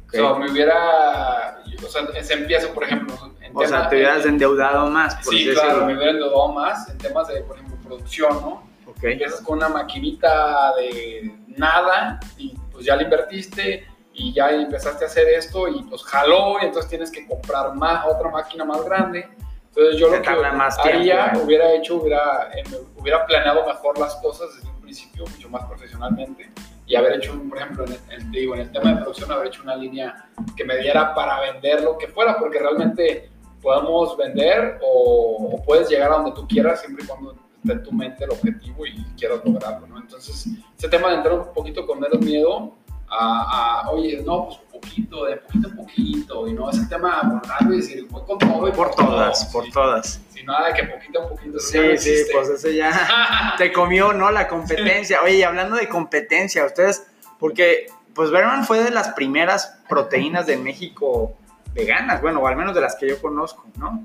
O 0.08 0.16
sea, 0.16 0.34
me 0.36 0.52
hubiera, 0.52 1.64
o 1.84 1.88
sea, 1.90 2.24
se 2.24 2.34
empieza, 2.34 2.72
por 2.72 2.84
ejemplo, 2.84 3.16
en 3.42 3.56
O 3.56 3.62
sea, 3.62 3.68
tema- 3.80 3.90
te 3.90 3.96
hubieras 3.96 4.26
endeudado 4.26 4.88
más, 4.90 5.16
por 5.24 5.34
Sí, 5.34 5.46
claro, 5.52 5.62
decirlo. 5.70 5.86
me 5.88 5.94
hubiera 5.96 6.12
endeudado 6.12 6.48
más 6.50 6.88
en 6.90 6.98
temas 7.00 7.28
de, 7.30 7.42
por 7.42 7.56
ejemplo, 7.58 7.78
producción, 7.84 8.34
¿no? 8.42 8.64
Ok. 8.86 9.04
Empiezas 9.06 9.42
con 9.42 9.58
una 9.58 9.70
maquinita 9.70 10.76
de 10.76 11.34
nada 11.48 12.20
y 12.38 12.54
pues 12.84 12.88
ya 12.88 12.96
le 12.98 13.04
invertiste 13.04 13.88
y 14.14 14.34
ya 14.34 14.52
empezaste 14.52 15.06
a 15.06 15.08
hacer 15.08 15.30
esto 15.30 15.70
y 15.70 15.84
pues 15.84 16.04
jaló 16.04 16.58
y 16.62 16.66
entonces 16.66 16.90
tienes 16.90 17.10
que 17.10 17.26
comprar 17.26 17.74
más, 17.76 18.06
otra 18.06 18.30
máquina 18.30 18.66
más 18.66 18.84
grande. 18.84 19.26
Entonces 19.70 19.98
yo 19.98 20.10
lo 20.10 20.22
que 20.22 20.30
más 20.30 20.78
haría, 20.80 21.32
tiempo, 21.32 21.40
¿eh? 21.40 21.44
hubiera 21.46 21.72
hecho, 21.72 21.96
hubiera, 21.96 22.50
eh, 22.54 22.64
hubiera 22.98 23.26
planeado 23.26 23.66
mejor 23.66 23.98
las 23.98 24.16
cosas 24.18 24.54
desde 24.54 24.70
un 24.70 24.82
principio, 24.82 25.26
mucho 25.26 25.50
más 25.50 25.66
profesionalmente 25.66 26.52
y 26.86 26.96
haber 26.96 27.14
hecho, 27.14 27.42
por 27.50 27.58
ejemplo, 27.58 27.86
en 27.86 28.12
el, 28.12 28.32
digo, 28.32 28.54
en 28.54 28.62
el 28.62 28.72
tema 28.74 28.90
de 28.90 28.98
producción, 28.98 29.32
haber 29.32 29.48
hecho 29.48 29.64
una 29.64 29.78
línea 29.78 30.30
que 30.58 30.66
me 30.66 30.76
diera 30.78 31.16
para 31.16 31.40
vender 31.40 31.84
lo 31.84 31.98
que 31.98 32.10
fuera, 32.10 32.38
porque 32.38 32.60
realmente 32.60 33.32
podamos 33.62 34.18
vender 34.18 34.78
o, 34.84 35.54
o 35.54 35.64
puedes 35.64 35.88
llegar 35.90 36.12
a 36.12 36.16
donde 36.18 36.34
tú 36.34 36.46
quieras 36.46 36.82
siempre 36.82 37.06
y 37.06 37.08
cuando 37.08 37.34
esté 37.64 37.74
en 37.74 37.84
tu 37.84 37.92
mente 37.92 38.24
el 38.26 38.32
objetivo 38.32 38.86
y 38.86 39.04
quieras 39.18 39.40
lograrlo, 39.44 39.88
¿no? 39.88 39.98
Entonces, 39.98 40.48
ese 40.78 40.90
tema 40.90 41.10
de 41.10 41.16
entrar 41.16 41.40
un 41.40 41.54
poquito 41.54 41.86
con 41.86 42.00
menos 42.00 42.20
miedo 42.20 42.76
a, 43.10 43.84
a, 43.84 43.90
oye, 43.92 44.22
no, 44.26 44.48
pues 44.48 44.58
poquito, 44.72 45.26
de 45.26 45.38
poquito 45.38 45.70
en 45.70 45.76
poquito, 45.76 46.48
y 46.48 46.54
no 46.54 46.70
ese 46.70 46.86
tema 46.88 47.20
abordarlo 47.20 47.74
y 47.74 47.78
decir, 47.78 48.08
voy 48.10 48.24
con 48.26 48.38
todo 48.38 48.68
y 48.68 48.72
Por 48.72 48.92
todas, 48.96 49.44
todo, 49.44 49.52
por 49.54 49.66
sí. 49.66 49.72
todas. 49.72 50.22
Sí, 50.34 50.44
nada 50.44 50.68
de 50.68 50.74
que 50.74 50.84
poquito 50.84 51.24
en 51.24 51.30
poquito, 51.30 51.58
eso 51.58 51.74
ya 51.74 51.92
no 51.92 51.98
Sí, 51.98 52.16
sí, 52.16 52.32
pues 52.34 52.50
ese 52.50 52.76
ya 52.76 53.54
te 53.58 53.72
comió, 53.72 54.14
¿no? 54.14 54.32
La 54.32 54.48
competencia. 54.48 55.22
Oye, 55.24 55.38
y 55.38 55.44
hablando 55.44 55.76
de 55.76 55.88
competencia, 55.88 56.66
ustedes, 56.66 57.06
porque 57.40 57.88
pues 58.14 58.30
Berman 58.30 58.66
fue 58.66 58.84
de 58.84 58.92
las 58.92 59.10
primeras 59.10 59.80
proteínas 59.88 60.46
de 60.46 60.58
México 60.58 61.36
veganas, 61.74 62.22
bueno, 62.22 62.40
o 62.40 62.48
al 62.48 62.56
menos 62.56 62.76
de 62.76 62.82
las 62.82 62.96
que 62.96 63.08
yo 63.08 63.20
conozco, 63.22 63.66
¿no? 63.78 64.04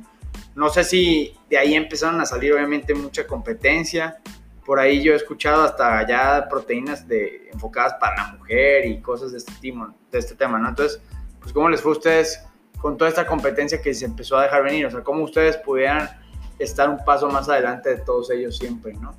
No 0.59 0.71
sé 0.71 0.83
si 0.83 1.37
de 1.49 1.57
ahí 1.57 1.75
empezaron 1.75 2.21
a 2.21 2.27
salir 2.27 2.53
obviamente 2.53 2.93
mucha 2.93 3.29
competencia. 3.29 4.19
Por 4.67 4.81
ahí 4.81 5.01
yo 5.01 5.13
he 5.13 5.17
escuchado 5.17 5.63
hasta 5.63 6.05
ya 6.05 6.49
proteínas 6.51 7.07
de, 7.07 7.49
enfocadas 7.53 7.95
para 8.01 8.17
la 8.17 8.33
mujer 8.33 8.85
y 8.87 9.01
cosas 9.01 9.31
de 9.31 9.39
este, 9.39 9.53
de 9.63 10.19
este 10.19 10.35
tema, 10.35 10.59
¿no? 10.59 10.69
Entonces, 10.69 11.01
pues 11.39 11.53
¿cómo 11.53 11.69
les 11.69 11.81
fue 11.81 11.93
a 11.93 11.95
ustedes 11.95 12.45
con 12.81 12.97
toda 12.97 13.09
esta 13.09 13.25
competencia 13.25 13.81
que 13.81 13.95
se 13.95 14.05
empezó 14.05 14.37
a 14.37 14.43
dejar 14.43 14.65
venir? 14.65 14.85
O 14.87 14.91
sea, 14.91 15.01
¿cómo 15.05 15.23
ustedes 15.23 15.57
pudieran 15.59 16.11
estar 16.59 16.91
un 16.91 17.05
paso 17.05 17.29
más 17.29 17.49
adelante 17.49 17.91
de 17.91 17.99
todos 17.99 18.29
ellos 18.33 18.59
siempre, 18.59 18.95
¿no? 18.95 19.15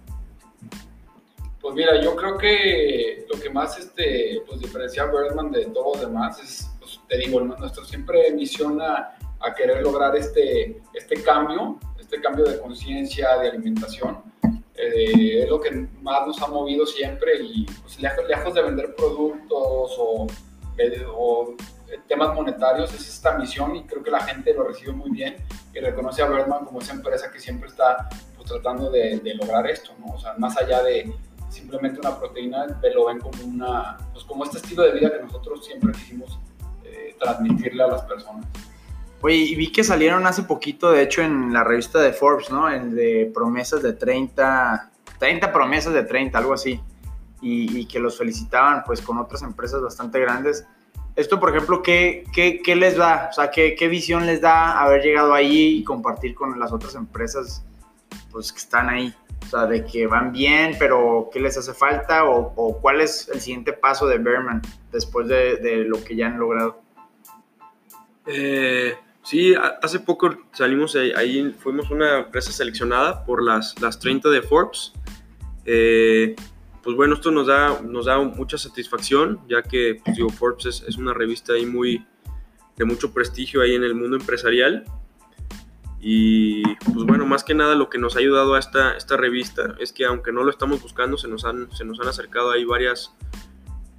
Pues 1.62 1.74
mira, 1.74 2.02
yo 2.02 2.18
creo 2.18 2.38
que 2.38 3.26
lo 3.34 3.40
que 3.40 3.50
más 3.50 3.80
este, 3.80 4.42
pues, 4.46 4.60
diferencia 4.60 5.04
a 5.04 5.06
Birdman 5.06 5.54
de 5.54 5.68
todos 5.68 6.02
los 6.02 6.08
demás 6.10 6.38
es, 6.44 6.70
pues, 6.82 7.00
te 7.08 7.18
digo, 7.18 7.40
nuestro 7.40 7.86
siempre 7.86 8.30
misión 8.34 8.82
a, 8.82 9.16
a 9.42 9.54
querer 9.54 9.82
lograr 9.82 10.16
este, 10.16 10.82
este 10.94 11.24
cambio, 11.24 11.80
este 12.00 12.20
cambio 12.22 12.46
de 12.46 12.60
conciencia, 12.60 13.38
de 13.38 13.50
alimentación. 13.50 14.22
Eh, 14.76 15.44
es 15.44 15.50
lo 15.50 15.60
que 15.60 15.72
más 16.02 16.26
nos 16.26 16.42
ha 16.42 16.48
movido 16.48 16.86
siempre 16.86 17.34
y 17.42 17.66
pues, 17.82 18.00
lejos, 18.02 18.26
lejos 18.28 18.54
de 18.54 18.62
vender 18.62 18.96
productos 18.96 19.96
o, 19.98 20.28
de- 20.78 21.06
o 21.14 21.56
temas 22.08 22.34
monetarios, 22.34 22.94
es 22.94 23.08
esta 23.10 23.38
misión 23.38 23.76
y 23.76 23.84
creo 23.84 24.02
que 24.04 24.12
la 24.12 24.22
gente 24.22 24.54
lo 24.54 24.64
recibe 24.64 24.94
muy 24.94 25.10
bien 25.12 25.36
y 25.74 25.80
reconoce 25.80 26.22
a 26.22 26.28
Birdman 26.30 26.64
como 26.66 26.80
esa 26.80 26.94
empresa 26.94 27.32
que 27.32 27.40
siempre 27.40 27.68
está 27.68 28.08
pues, 28.38 28.48
tratando 28.48 28.90
de, 28.90 29.18
de 29.20 29.34
lograr 29.36 29.68
esto, 29.68 29.92
¿no? 30.00 30.14
O 30.14 30.20
sea, 30.20 30.34
más 30.38 30.56
allá 30.58 30.82
de 30.84 31.12
simplemente 31.50 32.00
una 32.00 32.18
proteína, 32.18 32.80
lo 32.94 33.08
ven 33.08 33.20
como, 33.20 33.44
una, 33.44 33.98
pues, 34.14 34.24
como 34.24 34.44
este 34.44 34.58
estilo 34.60 34.84
de 34.84 34.92
vida 34.92 35.12
que 35.12 35.24
nosotros 35.24 35.66
siempre 35.66 35.92
quisimos 35.94 36.40
eh, 36.86 37.16
transmitirle 37.20 37.84
a 37.84 37.88
las 37.88 38.04
personas. 38.04 38.46
Oye, 39.22 39.36
y 39.36 39.56
vi 39.56 39.72
que 39.72 39.84
salieron 39.84 40.26
hace 40.26 40.44
poquito, 40.44 40.92
de 40.92 41.04
hecho, 41.04 41.22
en 41.22 41.52
la 41.52 41.64
revista 41.64 42.00
de 42.00 42.14
Forbes, 42.14 42.50
¿no? 42.50 42.70
El 42.70 42.96
de 42.96 43.30
promesas 43.34 43.82
de 43.82 43.94
30, 43.94 44.92
30 45.20 45.52
promesas 45.52 45.94
de 45.94 46.04
30, 46.04 46.38
algo 46.38 46.54
así. 46.54 46.80
Y, 47.42 47.80
y 47.80 47.86
que 47.86 48.00
los 48.00 48.18
felicitaban, 48.18 48.84
pues, 48.86 49.02
con 49.02 49.18
otras 49.18 49.42
empresas 49.42 49.82
bastante 49.82 50.20
grandes. 50.20 50.66
Esto, 51.18 51.38
por 51.38 51.50
ejemplo, 51.50 51.84
¿qué, 51.84 52.24
qué, 52.34 52.62
qué 52.64 52.76
les 52.78 52.96
da? 52.96 53.28
O 53.30 53.34
sea, 53.34 53.52
¿qué, 53.52 53.76
¿qué 53.76 53.90
visión 53.90 54.26
les 54.26 54.40
da 54.40 54.80
haber 54.80 55.02
llegado 55.02 55.34
ahí 55.34 55.80
y 55.80 55.84
compartir 55.84 56.34
con 56.34 56.58
las 56.58 56.72
otras 56.72 56.96
empresas, 56.96 57.66
pues, 58.32 58.54
que 58.54 58.60
están 58.60 58.90
ahí? 58.90 59.14
O 59.44 59.48
sea, 59.48 59.66
de 59.66 59.84
que 59.84 60.08
van 60.08 60.32
bien, 60.32 60.76
pero 60.80 61.30
¿qué 61.34 61.42
les 61.42 61.58
hace 61.58 61.74
falta? 61.74 62.24
¿O, 62.24 62.54
o 62.56 62.80
cuál 62.80 63.02
es 63.02 63.28
el 63.34 63.42
siguiente 63.42 63.74
paso 63.74 64.08
de 64.08 64.18
Berman 64.18 64.62
después 64.92 65.28
de, 65.28 65.58
de 65.58 65.78
lo 65.84 66.02
que 66.04 66.16
ya 66.16 66.28
han 66.28 66.40
logrado? 66.40 66.82
Eh, 68.26 68.96
sí, 69.30 69.54
hace 69.84 70.00
poco 70.00 70.36
salimos 70.54 70.96
ahí, 70.96 71.56
fuimos 71.60 71.92
una 71.92 72.18
empresa 72.18 72.52
seleccionada 72.52 73.24
por 73.26 73.44
las, 73.44 73.80
las 73.80 74.00
30 74.00 74.28
de 74.30 74.42
Forbes. 74.42 74.92
Eh, 75.66 76.36
pues 76.82 76.96
bueno, 76.96 77.14
esto 77.14 77.30
nos 77.30 77.46
da, 77.46 77.80
nos 77.82 78.08
da 78.08 78.18
mucha 78.20 78.58
satisfacción, 78.58 79.40
ya 79.48 79.62
que 79.62 80.02
pues 80.04 80.18
Forbes 80.34 80.66
es, 80.66 80.82
es 80.88 80.98
una 80.98 81.14
revista 81.14 81.54
ahí 81.54 81.68
muy, 81.68 82.04
de 82.76 82.86
mucho 82.86 83.14
prestigio 83.14 83.62
ahí 83.62 83.76
en 83.76 83.84
el 83.84 83.94
mundo 83.94 84.18
empresarial. 84.18 84.86
Y 86.02 86.64
pues 86.76 87.06
bueno, 87.06 87.28
más 87.28 87.44
que 87.44 87.54
nada 87.54 87.76
lo 87.76 87.88
que 87.88 88.00
nos 88.00 88.16
ha 88.16 88.20
ayudado 88.20 88.56
a 88.56 88.60
esta, 88.60 88.98
esta 88.98 89.16
revista 89.16 89.76
es 89.80 89.94
que 89.94 90.06
aunque 90.06 90.32
no 90.32 90.44
lo 90.44 90.50
estamos 90.50 90.82
buscando, 90.82 91.18
se 91.18 91.28
nos 91.28 91.46
han, 91.46 91.72
se 91.76 91.86
nos 91.86 92.00
han 92.00 92.08
acercado 92.08 92.50
ahí 92.50 92.66
varias, 92.66 93.14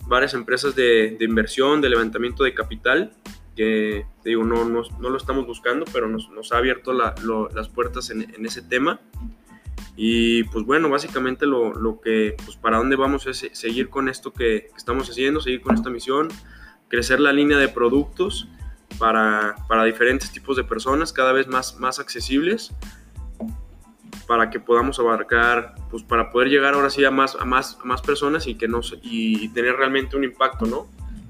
varias 0.08 0.34
empresas 0.34 0.75
de 0.75 1.16
inversión, 1.20 1.80
de 1.80 1.90
levantamiento 1.90 2.42
de 2.42 2.52
capital, 2.52 3.12
que 3.60 4.06
te 4.22 4.30
digo, 4.30 4.42
no, 4.44 4.64
no, 4.64 4.80
no 5.00 5.10
lo 5.10 5.16
estamos 5.18 5.46
buscando, 5.46 5.84
pero 5.92 6.08
nos, 6.08 6.30
nos 6.30 6.50
ha 6.52 6.56
abierto 6.56 6.94
la- 6.94 7.14
lo- 7.22 7.50
las 7.50 7.68
puertas 7.68 8.08
en, 8.08 8.22
en 8.22 8.46
ese 8.46 8.62
tema. 8.62 9.00
Y 9.96 10.44
pues 10.44 10.64
bueno, 10.64 10.88
básicamente 10.88 11.44
lo, 11.44 11.74
lo 11.74 12.00
que, 12.00 12.36
pues 12.42 12.56
para 12.56 12.78
dónde 12.78 12.96
vamos 12.96 13.26
es 13.26 13.36
se- 13.36 13.54
seguir 13.54 13.90
con 13.90 14.08
esto 14.08 14.32
que, 14.32 14.68
que 14.70 14.76
estamos 14.78 15.10
haciendo, 15.10 15.42
seguir 15.42 15.60
con 15.60 15.74
esta 15.74 15.90
misión, 15.90 16.28
crecer 16.88 17.20
la 17.20 17.34
línea 17.34 17.58
de 17.58 17.68
productos 17.68 18.48
para, 18.98 19.56
para 19.68 19.84
diferentes 19.84 20.32
tipos 20.32 20.56
de 20.56 20.64
personas, 20.64 21.12
cada 21.12 21.32
vez 21.32 21.46
más, 21.46 21.78
más 21.78 21.98
accesibles, 21.98 22.72
para 24.26 24.48
que 24.48 24.58
podamos 24.58 24.98
abarcar, 25.00 25.74
pues 25.90 26.02
para 26.02 26.30
poder 26.30 26.48
llegar 26.48 26.72
ahora 26.74 26.88
sí 26.88 27.04
a 27.04 27.10
más, 27.10 27.36
a 27.36 27.44
más, 27.44 27.76
a 27.82 27.84
más 27.84 28.00
personas 28.00 28.46
y, 28.46 28.54
que 28.54 28.68
no, 28.68 28.80
y 29.02 29.48
tener 29.50 29.74
realmente 29.76 30.16
un 30.16 30.24
impacto, 30.24 30.64
¿no? 30.64 30.86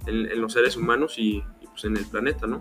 En, 0.06 0.30
en 0.30 0.40
los 0.40 0.52
seres 0.52 0.76
humanos 0.76 1.18
y, 1.18 1.42
pues 1.80 1.90
en 1.90 1.96
el 1.96 2.04
planeta, 2.06 2.46
¿no? 2.46 2.60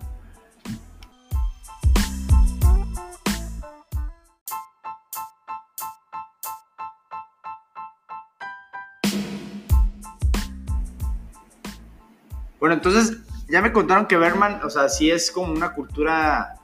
Bueno, 12.60 12.76
entonces 12.76 13.18
ya 13.48 13.62
me 13.62 13.72
contaron 13.72 14.06
que 14.06 14.18
Berman, 14.18 14.62
o 14.64 14.70
sea, 14.70 14.90
sí 14.90 15.10
es 15.10 15.32
como 15.32 15.54
una 15.54 15.74
cultura 15.74 16.56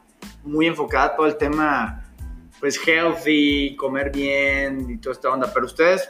muy 0.44 0.68
enfocada 0.68 1.16
todo 1.16 1.26
el 1.26 1.38
tema, 1.38 2.04
pues 2.60 2.78
healthy, 2.86 3.76
comer 3.78 4.12
bien 4.12 4.90
y 4.90 4.98
toda 4.98 5.14
esta 5.14 5.30
onda. 5.30 5.52
Pero 5.54 5.66
ustedes 5.66 6.10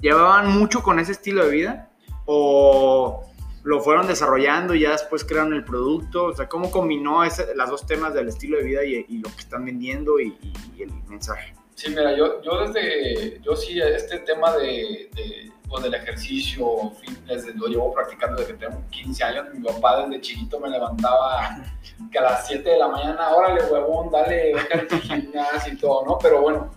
llevaban 0.00 0.50
mucho 0.50 0.82
con 0.82 0.98
ese 1.00 1.12
estilo 1.12 1.46
de 1.46 1.50
vida 1.50 1.90
o 2.26 3.31
lo 3.64 3.80
fueron 3.80 4.06
desarrollando 4.06 4.74
y 4.74 4.80
ya 4.80 4.92
después 4.92 5.24
crearon 5.24 5.52
el 5.52 5.64
producto. 5.64 6.24
O 6.24 6.34
sea, 6.34 6.48
¿cómo 6.48 6.70
combinó 6.70 7.24
ese, 7.24 7.54
las 7.54 7.70
dos 7.70 7.86
temas 7.86 8.14
del 8.14 8.28
estilo 8.28 8.58
de 8.58 8.64
vida 8.64 8.84
y, 8.84 9.06
y 9.08 9.18
lo 9.18 9.30
que 9.30 9.40
están 9.40 9.64
vendiendo 9.64 10.18
y, 10.20 10.36
y, 10.76 10.82
el 10.82 10.92
mensaje? 11.08 11.54
Sí, 11.74 11.88
mira, 11.90 12.16
yo, 12.16 12.42
yo 12.42 12.66
desde, 12.66 13.40
yo 13.40 13.56
sí, 13.56 13.80
este 13.80 14.18
tema 14.20 14.52
de, 14.56 15.10
de 15.14 15.52
pues, 15.68 15.82
del 15.84 15.94
ejercicio, 15.94 16.92
fitness, 17.00 17.46
lo 17.56 17.66
llevo 17.66 17.94
practicando 17.94 18.36
desde 18.36 18.52
que 18.52 18.66
tengo 18.66 18.82
15 18.90 19.24
años. 19.24 19.46
Mi 19.54 19.64
papá 19.64 20.02
desde 20.04 20.20
chiquito 20.20 20.60
me 20.60 20.68
levantaba 20.68 21.64
que 22.10 22.18
a 22.18 22.22
las 22.22 22.46
7 22.46 22.68
de 22.68 22.78
la 22.78 22.88
mañana, 22.88 23.30
órale, 23.30 23.64
huevón, 23.64 24.10
dale, 24.10 24.54
vete 24.54 24.98
gimnasio 24.98 25.72
y 25.72 25.76
todo, 25.78 26.04
¿no? 26.04 26.18
Pero 26.18 26.42
bueno, 26.42 26.70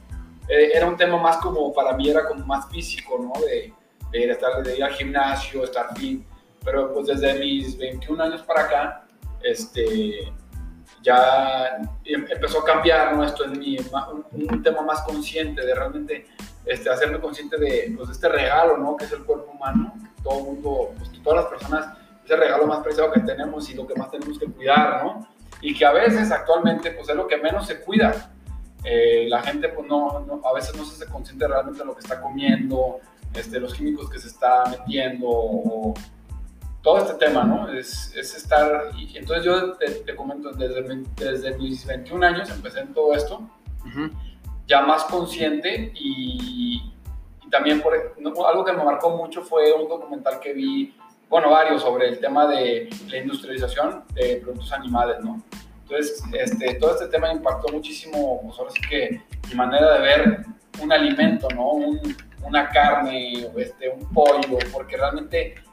eh, 0.47 0.71
era 0.73 0.85
un 0.85 0.95
tema 0.95 1.17
más 1.17 1.37
como, 1.37 1.73
para 1.73 1.93
mí 1.93 2.09
era 2.09 2.25
como 2.25 2.45
más 2.45 2.69
físico, 2.69 3.19
¿no? 3.19 3.33
De, 3.41 3.73
de, 4.11 4.31
estar, 4.31 4.63
de 4.63 4.77
ir 4.77 4.83
al 4.83 4.93
gimnasio, 4.93 5.63
estar 5.63 5.97
fit. 5.97 6.25
Pero 6.65 6.93
pues 6.93 7.07
desde 7.07 7.39
mis 7.39 7.77
21 7.77 8.21
años 8.21 8.41
para 8.41 8.63
acá, 8.63 9.05
este, 9.43 10.33
ya 11.01 11.77
empezó 12.03 12.59
a 12.59 12.65
cambiar 12.65 13.15
¿no? 13.15 13.23
esto 13.23 13.45
en 13.45 13.59
mí, 13.59 13.77
un, 14.11 14.25
un, 14.31 14.63
tema 14.63 14.81
más 14.81 15.03
consciente 15.03 15.63
de 15.63 15.75
realmente 15.75 16.25
este, 16.65 16.89
hacerme 16.89 17.19
consciente 17.19 17.57
de, 17.57 17.93
pues, 17.95 18.09
este 18.09 18.27
regalo, 18.27 18.77
¿no? 18.77 18.97
Que 18.97 19.05
es 19.05 19.11
el 19.11 19.23
cuerpo 19.23 19.51
humano, 19.51 19.93
que 20.01 20.23
todo 20.23 20.39
mundo, 20.41 20.93
pues, 20.97 21.09
que 21.09 21.19
todas 21.19 21.43
las 21.43 21.51
personas, 21.51 21.97
es 22.23 22.31
el 22.31 22.39
regalo 22.39 22.65
más 22.65 22.79
preciado 22.79 23.11
que 23.11 23.19
tenemos 23.19 23.69
y 23.69 23.75
lo 23.75 23.85
que 23.85 23.93
más 23.93 24.09
tenemos 24.09 24.39
que 24.39 24.47
cuidar, 24.47 25.03
¿no? 25.03 25.27
Y 25.61 25.75
que 25.75 25.85
a 25.85 25.91
veces 25.91 26.31
actualmente, 26.31 26.91
pues 26.91 27.07
es 27.07 27.15
lo 27.15 27.27
que 27.27 27.37
menos 27.37 27.67
se 27.67 27.79
cuida. 27.81 28.31
Eh, 28.83 29.27
la 29.29 29.43
gente, 29.43 29.69
pues 29.69 29.87
no, 29.87 30.21
no, 30.21 30.41
a 30.43 30.53
veces 30.53 30.75
no 30.75 30.85
se 30.85 30.95
hace 30.95 31.11
consciente 31.11 31.47
realmente 31.47 31.79
de 31.79 31.85
lo 31.85 31.93
que 31.93 32.01
está 32.01 32.19
comiendo, 32.19 32.99
este, 33.33 33.59
los 33.59 33.73
químicos 33.75 34.09
que 34.09 34.19
se 34.19 34.27
está 34.27 34.63
metiendo, 34.69 35.27
o, 35.27 35.93
todo 36.85 36.99
este 36.99 37.15
tema, 37.15 37.43
¿no? 37.43 37.67
Es, 37.73 38.15
es 38.15 38.35
estar, 38.35 38.91
y 38.95 39.17
entonces 39.17 39.43
yo 39.43 39.73
te, 39.73 39.89
te 39.89 40.15
comento, 40.15 40.51
desde, 40.51 40.83
desde, 41.15 41.57
mis 41.57 41.83
21 41.83 42.23
años 42.27 42.47
empecé 42.51 42.81
en 42.81 42.93
todo 42.93 43.15
esto, 43.15 43.39
uh 43.39 43.87
-huh. 43.87 44.11
ya 44.67 44.81
más 44.83 45.03
consciente 45.05 45.91
y, 45.95 46.93
y 47.43 47.49
también 47.49 47.81
por, 47.81 47.95
algo 48.47 48.63
que 48.63 48.71
me 48.71 48.83
marcó 48.83 49.09
mucho 49.17 49.41
fue 49.41 49.73
un 49.73 49.89
documental 49.89 50.39
que 50.39 50.53
vi, 50.53 50.95
bueno, 51.27 51.49
varios, 51.49 51.81
sobre 51.81 52.07
el 52.07 52.19
tema 52.19 52.45
de 52.45 52.87
la 53.07 53.17
industrialización 53.17 54.03
de 54.13 54.35
productos 54.43 54.71
animales, 54.71 55.17
¿no? 55.23 55.41
Entonces, 55.81 56.23
este, 56.33 56.75
todo 56.75 56.91
este 56.91 57.07
tema 57.07 57.33
impactó 57.33 57.73
muchísimo, 57.73 58.41
pues 58.43 58.59
ahora 58.59 58.71
sí 58.71 58.81
que 58.87 59.21
mi 59.49 59.55
manera 59.55 59.95
de 59.95 59.99
ver 60.01 60.45
un 60.83 60.91
alimento, 60.93 61.47
¿no? 61.49 61.67
Un, 61.71 62.15
una 62.43 62.69
carne, 62.69 63.47
este, 63.57 63.89
un 63.89 64.07
pollo, 64.13 64.59
porque 64.71 64.97
realmente 64.97 65.64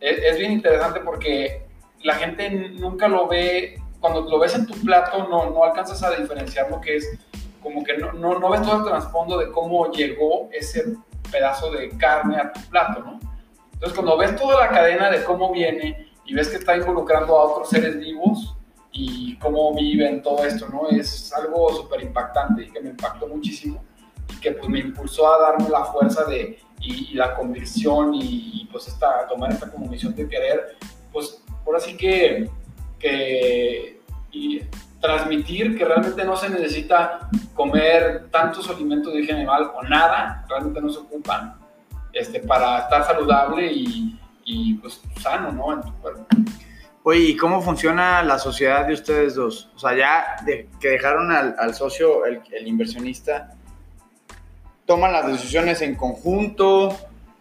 es, 0.00 0.18
es, 0.18 0.38
bien 0.38 0.52
interesante 0.52 1.00
porque 1.00 1.66
la 2.02 2.14
gente 2.14 2.50
nunca 2.50 3.08
lo 3.08 3.28
ve, 3.28 3.78
cuando 4.00 4.22
lo 4.22 4.38
ves 4.38 4.54
en 4.54 4.66
tu 4.66 4.74
plato 4.80 5.28
no, 5.28 5.50
no 5.50 5.64
alcanzas 5.64 6.02
a 6.02 6.10
diferenciar 6.10 6.70
lo 6.70 6.80
que 6.80 6.96
es, 6.96 7.18
como 7.62 7.84
que 7.84 7.98
no, 7.98 8.12
no, 8.12 8.38
no 8.38 8.50
ves 8.50 8.62
todo 8.62 8.78
el 8.78 8.84
trasfondo 8.84 9.38
de 9.38 9.50
cómo 9.50 9.90
llegó 9.92 10.48
ese 10.52 10.96
pedazo 11.30 11.70
de 11.70 11.90
carne 11.90 12.36
a 12.38 12.52
tu 12.52 12.60
plato, 12.68 13.00
¿no? 13.00 13.20
Entonces 13.72 13.96
cuando 13.96 14.18
ves 14.18 14.36
toda 14.36 14.60
la 14.60 14.68
cadena 14.68 15.10
de 15.10 15.24
cómo 15.24 15.52
viene 15.52 16.08
y 16.24 16.34
ves 16.34 16.48
que 16.48 16.56
está 16.56 16.76
involucrando 16.76 17.38
a 17.38 17.44
otros 17.44 17.70
seres 17.70 17.98
vivos 17.98 18.56
y 18.92 19.36
cómo 19.38 19.74
viven 19.74 20.22
todo 20.22 20.44
esto, 20.44 20.68
¿no? 20.68 20.88
Es 20.88 21.32
algo 21.32 21.72
súper 21.74 22.02
impactante 22.02 22.64
y 22.64 22.70
que 22.70 22.80
me 22.80 22.90
impactó 22.90 23.26
muchísimo 23.28 23.82
y 24.28 24.40
que 24.40 24.52
pues 24.52 24.68
me 24.68 24.80
impulsó 24.80 25.32
a 25.32 25.40
darme 25.40 25.68
la 25.68 25.84
fuerza 25.84 26.24
de 26.24 26.58
y, 26.80 27.12
y 27.12 27.14
la 27.14 27.34
convicción 27.34 28.14
y, 28.14 28.62
y, 28.62 28.68
pues 28.70 28.88
esta, 28.88 29.26
tomar 29.28 29.52
esta 29.52 29.70
como 29.70 29.86
misión 29.86 30.14
de 30.14 30.28
querer, 30.28 30.76
pues 31.12 31.42
por 31.64 31.76
así 31.76 31.96
que, 31.96 32.48
que 32.98 34.00
y 34.32 34.62
transmitir 35.00 35.76
que 35.76 35.84
realmente 35.84 36.24
no 36.24 36.36
se 36.36 36.48
necesita 36.48 37.30
comer 37.54 38.28
tantos 38.30 38.68
alimentos 38.68 39.12
de 39.12 39.18
origen 39.18 39.36
animal 39.36 39.70
o 39.74 39.82
nada, 39.82 40.44
realmente 40.48 40.80
no 40.80 40.90
se 40.90 40.98
ocupan 40.98 41.54
este, 42.12 42.40
para 42.40 42.80
estar 42.80 43.04
saludable 43.04 43.70
y, 43.72 44.18
y 44.44 44.74
pues 44.74 45.00
sano, 45.20 45.52
¿no? 45.52 45.72
En 45.72 45.82
tu 45.82 45.92
cuerpo. 46.00 46.26
Oye, 47.02 47.20
¿y 47.20 47.36
cómo 47.36 47.62
funciona 47.62 48.22
la 48.22 48.38
sociedad 48.38 48.86
de 48.86 48.92
ustedes 48.92 49.34
dos? 49.34 49.70
O 49.74 49.78
sea, 49.78 49.96
ya 49.96 50.36
de, 50.44 50.68
que 50.80 50.88
dejaron 50.88 51.32
al, 51.32 51.56
al 51.58 51.74
socio, 51.74 52.26
el, 52.26 52.42
el 52.52 52.66
inversionista, 52.66 53.56
toman 54.90 55.12
las 55.12 55.24
decisiones 55.24 55.82
en 55.82 55.94
conjunto 55.94 56.88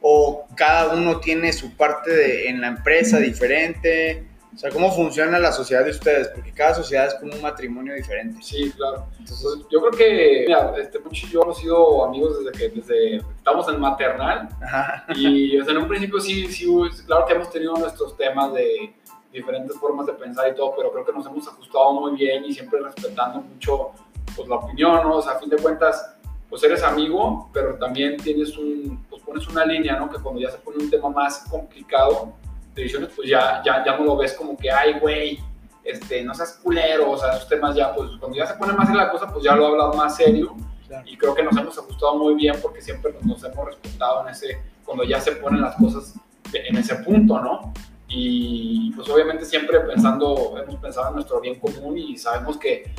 o 0.01 0.45
cada 0.55 0.93
uno 0.93 1.19
tiene 1.19 1.51
su 1.51 1.75
parte 1.75 2.11
de, 2.11 2.47
en 2.47 2.61
la 2.61 2.67
empresa 2.67 3.17
diferente? 3.17 4.23
O 4.53 4.57
sea, 4.59 4.69
¿cómo 4.69 4.91
funciona 4.91 5.39
la 5.39 5.51
sociedad 5.51 5.83
de 5.83 5.89
ustedes? 5.89 6.27
Porque 6.27 6.51
cada 6.51 6.75
sociedad 6.75 7.07
es 7.07 7.15
como 7.15 7.33
un 7.33 7.41
matrimonio 7.41 7.95
diferente. 7.95 8.39
Sí, 8.43 8.71
claro. 8.77 9.07
Entonces, 9.17 9.65
yo 9.71 9.79
creo 9.79 9.91
que, 9.91 10.43
mira, 10.45 10.75
este 10.77 10.99
Puchi 10.99 11.25
y 11.25 11.29
yo 11.31 11.41
hemos 11.41 11.57
sido 11.57 12.05
amigos 12.05 12.37
desde 12.43 12.55
que 12.55 12.69
desde, 12.69 13.15
estamos 13.15 13.67
en 13.67 13.79
maternal. 13.79 14.47
Ajá. 14.61 15.05
Y 15.15 15.57
o 15.57 15.65
sea, 15.65 15.73
en 15.73 15.79
un 15.79 15.87
principio 15.87 16.19
sí, 16.19 16.45
sí, 16.51 16.67
claro 17.07 17.25
que 17.25 17.33
hemos 17.33 17.49
tenido 17.49 17.75
nuestros 17.77 18.15
temas 18.15 18.53
de 18.53 18.93
diferentes 19.33 19.75
formas 19.79 20.05
de 20.05 20.13
pensar 20.13 20.51
y 20.51 20.55
todo, 20.55 20.75
pero 20.77 20.91
creo 20.91 21.03
que 21.03 21.13
nos 21.13 21.25
hemos 21.25 21.47
ajustado 21.47 21.93
muy 21.93 22.15
bien 22.15 22.45
y 22.45 22.53
siempre 22.53 22.79
respetando 22.79 23.41
mucho 23.41 23.89
pues, 24.35 24.47
la 24.47 24.57
opinión, 24.57 25.01
¿no? 25.01 25.15
O 25.15 25.21
sea, 25.23 25.31
a 25.31 25.39
fin 25.39 25.49
de 25.49 25.57
cuentas, 25.57 26.15
pues 26.49 26.63
eres 26.63 26.83
amigo, 26.83 27.49
pero 27.53 27.75
también 27.75 28.17
tienes 28.17 28.57
un, 28.57 29.05
pues 29.09 29.21
pones 29.21 29.47
una 29.47 29.65
línea, 29.65 29.97
¿no? 29.97 30.09
Que 30.09 30.19
cuando 30.19 30.41
ya 30.41 30.49
se 30.49 30.57
pone 30.57 30.83
un 30.83 30.89
tema 30.89 31.09
más 31.09 31.45
complicado 31.49 32.33
de 32.73 32.81
decisiones, 32.81 33.11
pues 33.15 33.29
ya, 33.29 33.61
ya, 33.63 33.83
ya 33.85 33.97
no 33.97 34.03
lo 34.03 34.17
ves 34.17 34.33
como 34.33 34.57
que, 34.57 34.71
ay, 34.71 34.99
güey, 34.99 35.39
este, 35.83 36.23
no 36.23 36.33
seas 36.33 36.59
culero, 36.63 37.11
o 37.11 37.17
sea, 37.17 37.35
esos 37.35 37.47
temas 37.47 37.75
ya, 37.75 37.93
pues 37.93 38.09
cuando 38.19 38.37
ya 38.37 38.47
se 38.47 38.55
pone 38.55 38.73
más 38.73 38.89
en 38.89 38.97
la 38.97 39.11
cosa, 39.11 39.31
pues 39.31 39.43
ya 39.43 39.55
lo 39.55 39.63
he 39.63 39.67
hablado 39.67 39.93
más 39.93 40.15
serio. 40.15 40.55
Claro. 40.87 41.07
Y 41.07 41.17
creo 41.17 41.35
que 41.35 41.43
nos 41.43 41.55
hemos 41.55 41.77
ajustado 41.77 42.17
muy 42.17 42.33
bien 42.33 42.55
porque 42.61 42.81
siempre 42.81 43.13
nos 43.21 43.43
hemos 43.43 43.65
respetado 43.65 44.23
en 44.23 44.29
ese, 44.29 44.59
cuando 44.83 45.03
ya 45.03 45.21
se 45.21 45.33
ponen 45.33 45.61
las 45.61 45.75
cosas 45.75 46.15
en 46.51 46.77
ese 46.77 46.95
punto, 46.95 47.39
¿no? 47.39 47.73
Y 48.07 48.91
pues 48.95 49.07
obviamente 49.07 49.45
siempre 49.45 49.79
pensando, 49.81 50.55
hemos 50.59 50.77
pensado 50.77 51.09
en 51.09 51.15
nuestro 51.15 51.39
bien 51.39 51.59
común 51.59 51.95
y 51.95 52.17
sabemos 52.17 52.57
que 52.57 52.91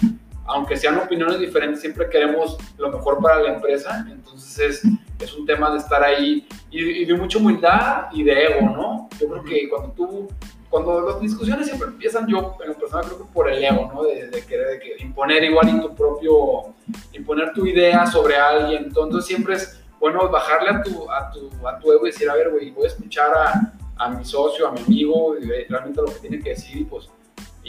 aunque 0.52 0.76
sean 0.76 0.98
opiniones 0.98 1.38
diferentes, 1.38 1.80
siempre 1.80 2.08
queremos 2.08 2.56
lo 2.78 2.90
mejor 2.90 3.18
para 3.20 3.40
la 3.40 3.54
empresa. 3.54 4.04
Entonces 4.10 4.58
es, 4.58 4.92
es 5.20 5.34
un 5.34 5.46
tema 5.46 5.70
de 5.70 5.78
estar 5.78 6.02
ahí 6.02 6.46
y, 6.70 7.02
y, 7.02 7.04
de 7.04 7.14
mucha 7.14 7.38
humildad 7.38 8.06
y 8.12 8.22
de 8.22 8.46
ego, 8.46 8.62
¿no? 8.68 9.08
Yo 9.20 9.28
creo 9.28 9.44
que 9.44 9.68
cuando 9.68 9.92
tú, 9.92 10.28
cuando 10.68 11.00
las 11.00 11.20
discusiones 11.20 11.66
siempre 11.66 11.88
empiezan, 11.88 12.26
yo 12.26 12.56
en 12.62 12.68
lo 12.68 12.74
personal 12.74 13.04
creo 13.06 13.18
que 13.18 13.32
por 13.32 13.50
el 13.50 13.62
ego, 13.62 13.90
¿no? 13.92 14.02
De, 14.02 14.28
de 14.28 14.44
querer 14.44 14.68
de 14.68 14.78
que 14.80 15.02
imponer 15.02 15.44
igual 15.44 15.68
en 15.68 15.80
tu 15.80 15.94
propio, 15.94 16.74
imponer 17.12 17.52
tu 17.52 17.66
idea 17.66 18.06
sobre 18.06 18.36
alguien. 18.36 18.84
Entonces 18.84 19.24
siempre 19.24 19.54
es 19.54 19.80
bueno 19.98 20.28
bajarle 20.28 20.70
a 20.70 20.82
tu, 20.82 21.10
a 21.10 21.30
tu, 21.30 21.68
a 21.68 21.78
tu 21.78 21.92
ego 21.92 22.06
y 22.06 22.10
decir, 22.10 22.28
a 22.28 22.34
ver, 22.34 22.50
güey, 22.50 22.70
voy 22.70 22.84
a 22.84 22.88
escuchar 22.88 23.30
a, 23.34 23.72
a 23.96 24.08
mi 24.08 24.24
socio, 24.24 24.66
a 24.66 24.72
mi 24.72 24.80
amigo, 24.80 25.36
y 25.38 25.44
realmente 25.68 26.00
lo 26.00 26.06
que 26.06 26.20
tiene 26.20 26.40
que 26.40 26.50
decir 26.50 26.78
y 26.78 26.84
pues 26.84 27.08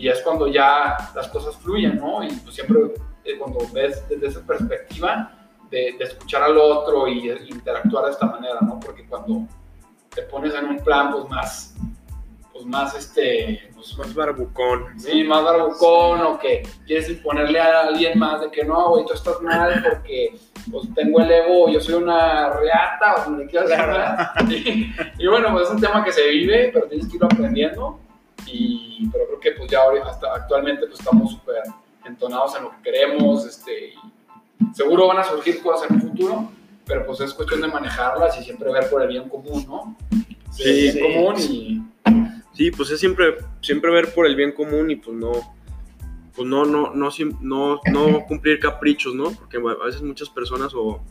y 0.01 0.09
es 0.09 0.19
cuando 0.21 0.47
ya 0.47 0.97
las 1.13 1.27
cosas 1.27 1.55
fluyen, 1.57 1.97
¿no? 1.97 2.23
Y 2.23 2.31
pues 2.37 2.55
siempre 2.55 2.91
eh, 3.23 3.37
cuando 3.37 3.59
ves 3.71 4.03
desde 4.09 4.27
esa 4.27 4.41
perspectiva 4.41 5.31
de, 5.69 5.95
de, 5.97 6.05
escuchar 6.05 6.41
al 6.41 6.57
otro 6.57 7.07
y 7.07 7.29
interactuar 7.29 8.05
de 8.05 8.11
esta 8.11 8.25
manera, 8.25 8.57
¿no? 8.61 8.79
Porque 8.79 9.05
cuando 9.05 9.45
te 10.09 10.23
pones 10.23 10.55
en 10.55 10.65
un 10.65 10.79
plan, 10.79 11.11
pues 11.11 11.29
más, 11.29 11.75
pues 12.51 12.65
más 12.65 12.95
este... 12.95 13.69
Pues, 13.75 13.95
más 13.95 14.13
barbucón. 14.15 14.99
Sí, 14.99 15.23
más 15.23 15.43
barbucón 15.43 16.21
o 16.21 16.39
que 16.39 16.67
quieres 16.87 17.07
imponerle 17.07 17.59
a 17.59 17.81
alguien 17.81 18.17
más 18.17 18.41
de 18.41 18.49
que 18.49 18.63
no, 18.63 18.89
güey, 18.89 19.05
tú 19.05 19.13
estás 19.13 19.39
mal 19.41 19.83
porque 19.87 20.35
pues 20.71 20.91
tengo 20.95 21.19
el 21.19 21.31
ego, 21.31 21.69
yo 21.69 21.79
soy 21.79 21.95
una 21.95 22.49
reata 22.53 23.17
o 23.17 23.23
como 23.25 23.37
le 23.37 23.45
quieras 23.45 23.69
llamar. 23.69 24.33
y, 24.49 24.91
y 25.19 25.27
bueno, 25.27 25.51
pues 25.51 25.65
es 25.65 25.75
un 25.75 25.81
tema 25.81 26.03
que 26.03 26.11
se 26.11 26.27
vive, 26.27 26.71
pero 26.73 26.87
tienes 26.87 27.07
que 27.07 27.17
ir 27.17 27.23
aprendiendo 27.23 27.99
y, 28.51 29.09
pero 29.11 29.25
creo 29.27 29.39
que 29.39 29.51
pues 29.51 29.69
ya 29.69 29.81
hasta 30.05 30.33
actualmente 30.33 30.85
pues 30.87 30.99
estamos 30.99 31.31
súper 31.31 31.63
entonados 32.05 32.55
en 32.55 32.63
lo 32.63 32.71
que 32.71 32.81
queremos 32.83 33.45
este, 33.45 33.89
y 33.89 34.73
seguro 34.73 35.07
van 35.07 35.19
a 35.19 35.23
surgir 35.23 35.61
cosas 35.61 35.89
en 35.89 35.95
un 35.97 36.01
futuro, 36.01 36.51
pero 36.85 37.05
pues 37.05 37.21
es 37.21 37.33
cuestión 37.33 37.61
de 37.61 37.67
manejarlas 37.67 38.39
y 38.39 38.43
siempre 38.43 38.71
ver 38.71 38.89
por 38.89 39.01
el 39.01 39.07
bien 39.07 39.29
común, 39.29 39.65
¿no? 39.67 39.95
Sí, 40.51 40.63
el 40.63 40.75
bien 40.75 40.93
sí, 40.93 41.01
común 41.01 41.37
sí. 41.37 41.53
y 41.53 41.91
Sí, 42.53 42.69
pues 42.69 42.91
es 42.91 42.99
siempre, 42.99 43.37
siempre 43.61 43.91
ver 43.91 44.13
por 44.13 44.25
el 44.25 44.35
bien 44.35 44.51
común 44.51 44.91
y 44.91 44.97
pues 44.97 45.15
no, 45.15 45.31
pues 46.35 46.47
no, 46.47 46.65
no, 46.65 46.93
no, 46.93 47.09
no, 47.41 47.81
no 47.91 48.25
cumplir 48.27 48.59
caprichos, 48.59 49.15
¿no? 49.15 49.31
Porque 49.31 49.57
a 49.57 49.85
veces 49.85 50.01
muchas 50.01 50.29
personas 50.29 50.73
o, 50.75 51.01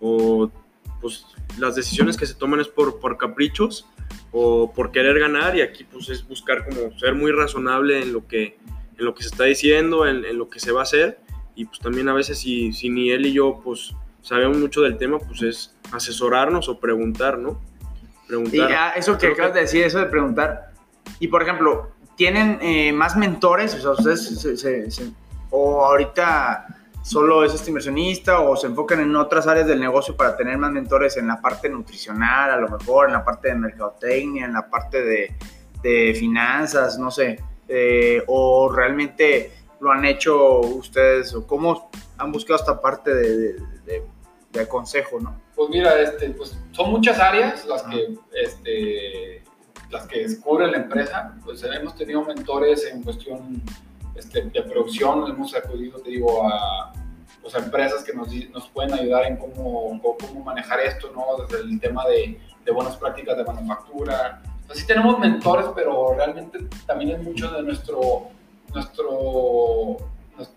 o, 0.00 0.50
pues 1.00 1.26
las 1.58 1.74
decisiones 1.74 2.16
que 2.16 2.26
se 2.26 2.34
toman 2.34 2.60
es 2.60 2.68
por, 2.68 3.00
por 3.00 3.16
caprichos 3.16 3.86
o 4.36 4.72
por 4.72 4.90
querer 4.90 5.16
ganar 5.20 5.56
y 5.56 5.60
aquí 5.62 5.84
pues 5.84 6.08
es 6.08 6.26
buscar 6.26 6.64
como 6.64 6.98
ser 6.98 7.14
muy 7.14 7.30
razonable 7.30 8.02
en 8.02 8.12
lo 8.12 8.26
que, 8.26 8.58
en 8.98 9.04
lo 9.04 9.14
que 9.14 9.22
se 9.22 9.28
está 9.28 9.44
diciendo, 9.44 10.06
en, 10.08 10.24
en 10.24 10.36
lo 10.36 10.48
que 10.48 10.58
se 10.58 10.72
va 10.72 10.80
a 10.80 10.82
hacer 10.82 11.20
y 11.54 11.66
pues 11.66 11.78
también 11.78 12.08
a 12.08 12.14
veces 12.14 12.38
si, 12.40 12.72
si 12.72 12.90
ni 12.90 13.10
él 13.12 13.26
y 13.26 13.32
yo 13.32 13.60
pues 13.62 13.94
sabemos 14.22 14.56
mucho 14.58 14.80
del 14.82 14.96
tema, 14.98 15.18
pues 15.20 15.40
es 15.42 15.76
asesorarnos 15.92 16.68
o 16.68 16.80
preguntar, 16.80 17.38
¿no? 17.38 17.60
Y 18.24 18.26
Preguntar. 18.26 18.70
ya, 18.70 18.90
eso 18.90 19.16
que 19.18 19.28
acabas 19.28 19.54
de 19.54 19.60
decir, 19.60 19.84
eso 19.84 19.98
de 20.00 20.06
preguntar. 20.06 20.72
Y 21.20 21.28
por 21.28 21.42
ejemplo, 21.42 21.90
¿tienen 22.16 22.58
eh, 22.60 22.92
más 22.92 23.16
mentores? 23.16 23.74
O 23.74 23.80
sea, 23.80 23.90
ustedes 23.92 24.40
se, 24.40 24.56
se- 24.56 24.90
se- 24.90 25.12
o 25.50 25.84
ahorita 25.84 26.73
solo 27.04 27.44
es 27.44 27.52
este 27.54 27.68
inversionista 27.70 28.40
o 28.40 28.56
se 28.56 28.66
enfocan 28.66 28.98
en 29.00 29.14
otras 29.14 29.46
áreas 29.46 29.66
del 29.66 29.78
negocio 29.78 30.16
para 30.16 30.36
tener 30.36 30.56
más 30.58 30.72
mentores 30.72 31.16
en 31.18 31.28
la 31.28 31.40
parte 31.40 31.68
nutricional, 31.68 32.50
a 32.50 32.56
lo 32.56 32.68
mejor, 32.68 33.06
en 33.08 33.12
la 33.12 33.24
parte 33.24 33.48
de 33.48 33.54
mercadotecnia, 33.56 34.46
en 34.46 34.54
la 34.54 34.68
parte 34.70 35.02
de, 35.02 35.34
de 35.82 36.14
finanzas, 36.18 36.98
no 36.98 37.10
sé. 37.10 37.38
Eh, 37.68 38.22
o 38.26 38.70
realmente 38.72 39.52
lo 39.80 39.92
han 39.92 40.04
hecho 40.06 40.60
ustedes 40.60 41.34
o 41.34 41.46
cómo 41.46 41.90
han 42.18 42.32
buscado 42.32 42.58
esta 42.58 42.80
parte 42.80 43.14
de, 43.14 43.36
de, 43.38 43.52
de- 43.84 44.02
de 44.54 44.68
consejo, 44.68 45.18
¿no? 45.20 45.34
Pues 45.56 45.68
mira, 45.68 46.00
este, 46.00 46.30
pues 46.30 46.56
son 46.70 46.90
muchas 46.90 47.18
áreas 47.18 47.66
las 47.66 47.82
que, 47.82 48.14
este, 48.40 49.42
las 49.90 50.06
que 50.06 50.26
cubre 50.40 50.68
la 50.68 50.76
empresa. 50.78 51.34
Pues 51.44 51.62
hemos 51.64 51.96
tenido 51.96 52.22
mentores 52.24 52.86
en 52.86 53.02
cuestión 53.02 53.60
este, 54.16 54.42
de 54.42 54.62
producción, 54.62 55.26
hemos 55.28 55.54
acudido, 55.54 55.98
te 56.00 56.10
digo, 56.10 56.46
a, 56.48 56.92
pues, 57.42 57.54
a 57.54 57.58
empresas 57.58 58.02
que 58.04 58.12
nos, 58.14 58.28
nos 58.50 58.68
pueden 58.68 58.92
ayudar 58.94 59.24
en 59.26 59.36
cómo, 59.36 60.00
cómo, 60.00 60.16
cómo 60.18 60.44
manejar 60.44 60.80
esto, 60.80 61.10
¿no? 61.14 61.44
Desde 61.44 61.64
el 61.64 61.80
tema 61.80 62.06
de, 62.06 62.40
de 62.64 62.72
buenas 62.72 62.96
prácticas 62.96 63.36
de 63.36 63.44
manufactura. 63.44 64.42
Así 64.70 64.86
tenemos 64.86 65.18
mentores, 65.18 65.66
pero 65.74 66.14
realmente 66.14 66.58
también 66.86 67.10
es 67.10 67.22
mucho 67.22 67.50
de 67.50 67.62
nuestro, 67.62 68.28
nuestro, 68.72 69.10
nues- 70.38 70.50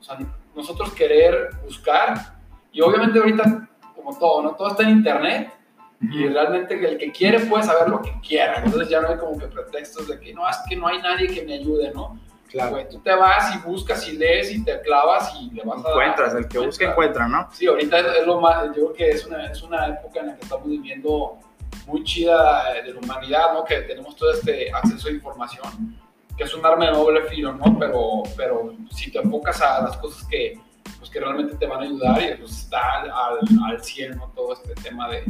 o 0.00 0.02
sea, 0.02 0.18
nosotros 0.54 0.92
querer 0.92 1.50
buscar 1.64 2.34
y 2.72 2.80
obviamente 2.80 3.18
ahorita, 3.18 3.68
como 3.94 4.18
todo, 4.18 4.42
¿no? 4.42 4.50
Todo 4.56 4.68
está 4.68 4.82
en 4.82 4.90
internet 4.90 5.52
y 6.00 6.26
realmente 6.28 6.74
el 6.74 6.98
que 6.98 7.10
quiere 7.10 7.40
puede 7.40 7.64
saber 7.64 7.88
lo 7.88 8.02
que 8.02 8.12
quiera. 8.20 8.62
Entonces 8.62 8.90
ya 8.90 9.00
no 9.00 9.08
hay 9.08 9.16
como 9.16 9.38
que 9.38 9.46
pretextos 9.46 10.06
de 10.08 10.20
que 10.20 10.34
no, 10.34 10.46
es 10.48 10.56
que 10.68 10.76
no 10.76 10.86
hay 10.86 11.00
nadie 11.00 11.26
que 11.28 11.42
me 11.42 11.54
ayude, 11.54 11.90
¿no? 11.94 12.20
Güey, 12.52 12.88
tú 12.88 12.98
te 13.00 13.14
vas 13.14 13.54
y 13.54 13.58
buscas 13.58 14.08
y 14.08 14.16
lees 14.16 14.50
y 14.52 14.64
te 14.64 14.80
clavas 14.80 15.34
y 15.40 15.50
le 15.50 15.62
vas 15.62 15.78
a 15.78 15.82
dar- 15.82 15.92
Encuentras, 15.92 16.34
el 16.34 16.48
que 16.48 16.58
busca 16.58 16.90
encuentra, 16.90 17.28
¿¿no? 17.28 17.48
Sí, 17.52 17.66
ahorita 17.66 17.98
es, 17.98 18.06
es 18.20 18.26
lo 18.26 18.40
más, 18.40 18.64
yo 18.66 18.72
creo 18.72 18.92
que 18.94 19.10
es 19.10 19.26
una, 19.26 19.46
es 19.50 19.62
una 19.62 19.86
época 19.88 20.20
en 20.20 20.26
la 20.28 20.36
que 20.36 20.42
estamos 20.42 20.66
viviendo 20.68 21.38
muy 21.86 22.02
chida 22.04 22.72
de 22.82 22.92
la 22.94 23.00
humanidad, 23.00 23.52
¿no? 23.52 23.64
Que 23.64 23.82
tenemos 23.82 24.16
todo 24.16 24.32
este 24.32 24.72
acceso 24.72 25.08
a 25.08 25.10
información, 25.12 25.98
que 26.36 26.44
es 26.44 26.54
un 26.54 26.64
arma 26.64 26.86
de 26.86 26.92
doble 26.92 27.22
filo, 27.24 27.52
¿no? 27.52 27.78
Pero, 27.78 28.22
pero 28.36 28.74
si 28.90 29.10
te 29.12 29.18
enfocas 29.18 29.60
a 29.62 29.82
las 29.82 29.96
cosas 29.98 30.26
que, 30.28 30.58
pues, 30.98 31.10
que 31.10 31.20
realmente 31.20 31.54
te 31.56 31.66
van 31.66 31.80
a 31.80 31.82
ayudar 31.84 32.22
y 32.22 32.34
pues 32.40 32.52
está 32.52 33.00
al, 33.02 33.10
al, 33.10 33.38
al 33.70 33.82
100, 33.84 34.16
¿no? 34.16 34.32
Todo 34.34 34.52
este 34.54 34.74
tema 34.82 35.08
de 35.10 35.24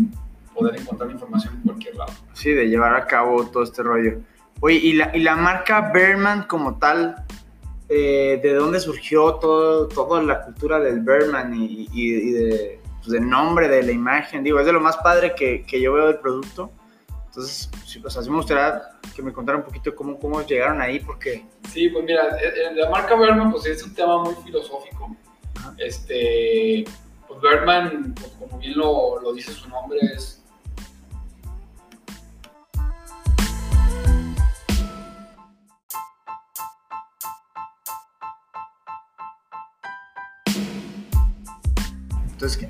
poder 0.55 0.79
encontrar 0.81 1.11
información 1.11 1.55
en 1.57 1.63
cualquier 1.63 1.97
lado. 1.97 2.13
Sí, 2.33 2.53
de 2.53 2.67
llevar 2.69 2.95
a 2.95 3.05
cabo 3.07 3.45
todo 3.47 3.63
este 3.63 3.83
rollo. 3.83 4.21
Oye, 4.61 4.77
¿y 4.77 4.92
la, 4.95 5.14
y 5.14 5.21
la 5.21 5.37
marca 5.37 5.90
Bearman 5.92 6.45
como 6.45 6.79
tal, 6.79 7.16
eh, 7.88 8.40
de 8.42 8.55
dónde 8.55 8.81
surgió 8.81 9.35
todo, 9.35 9.87
toda 9.88 10.23
la 10.23 10.42
cultura 10.42 10.81
del 10.81 11.01
Bearman 11.01 11.55
y, 11.55 11.88
y- 11.92 12.14
y 12.14 12.31
de, 12.33 12.81
pues, 12.99 13.11
del 13.11 13.29
nombre, 13.29 13.69
de 13.69 13.83
la 13.83 13.92
imagen? 13.92 14.42
Digo, 14.42 14.59
es 14.59 14.66
de 14.66 14.73
lo 14.73 14.81
más 14.81 14.97
padre 14.99 15.35
que, 15.35 15.64
que 15.64 15.81
yo 15.81 15.92
veo 15.92 16.07
del 16.07 16.19
producto. 16.19 16.71
Entonces, 17.27 17.71
sí, 17.85 17.99
pues 17.99 18.16
así 18.16 18.31
me 18.31 18.37
gustaría 18.37 18.83
que 19.14 19.23
me 19.23 19.31
contara 19.33 19.59
un 19.59 19.64
poquito 19.64 19.95
cómo, 19.95 20.19
cómo 20.19 20.40
llegaron 20.42 20.81
ahí, 20.81 21.01
porque... 21.01 21.45
Sí, 21.71 21.90
pues 21.90 22.05
mira, 22.05 22.23
eh, 22.40 22.71
eh, 22.71 22.75
la 22.75 22.88
marca 22.88 23.14
Berman 23.14 23.53
pues 23.53 23.66
es 23.66 23.83
un 23.85 23.95
tema 23.95 24.23
muy 24.23 24.35
filosófico. 24.37 25.14
Ajá. 25.57 25.75
Este, 25.77 26.85
pues 27.29 27.40
Berman, 27.42 28.14
pues, 28.14 28.33
como 28.38 28.59
bien 28.59 28.79
lo, 28.79 29.21
lo 29.21 29.35
dice 29.35 29.53
su 29.53 29.69
nombre, 29.69 29.99
es 30.14 30.42
¿qué? 42.55 42.69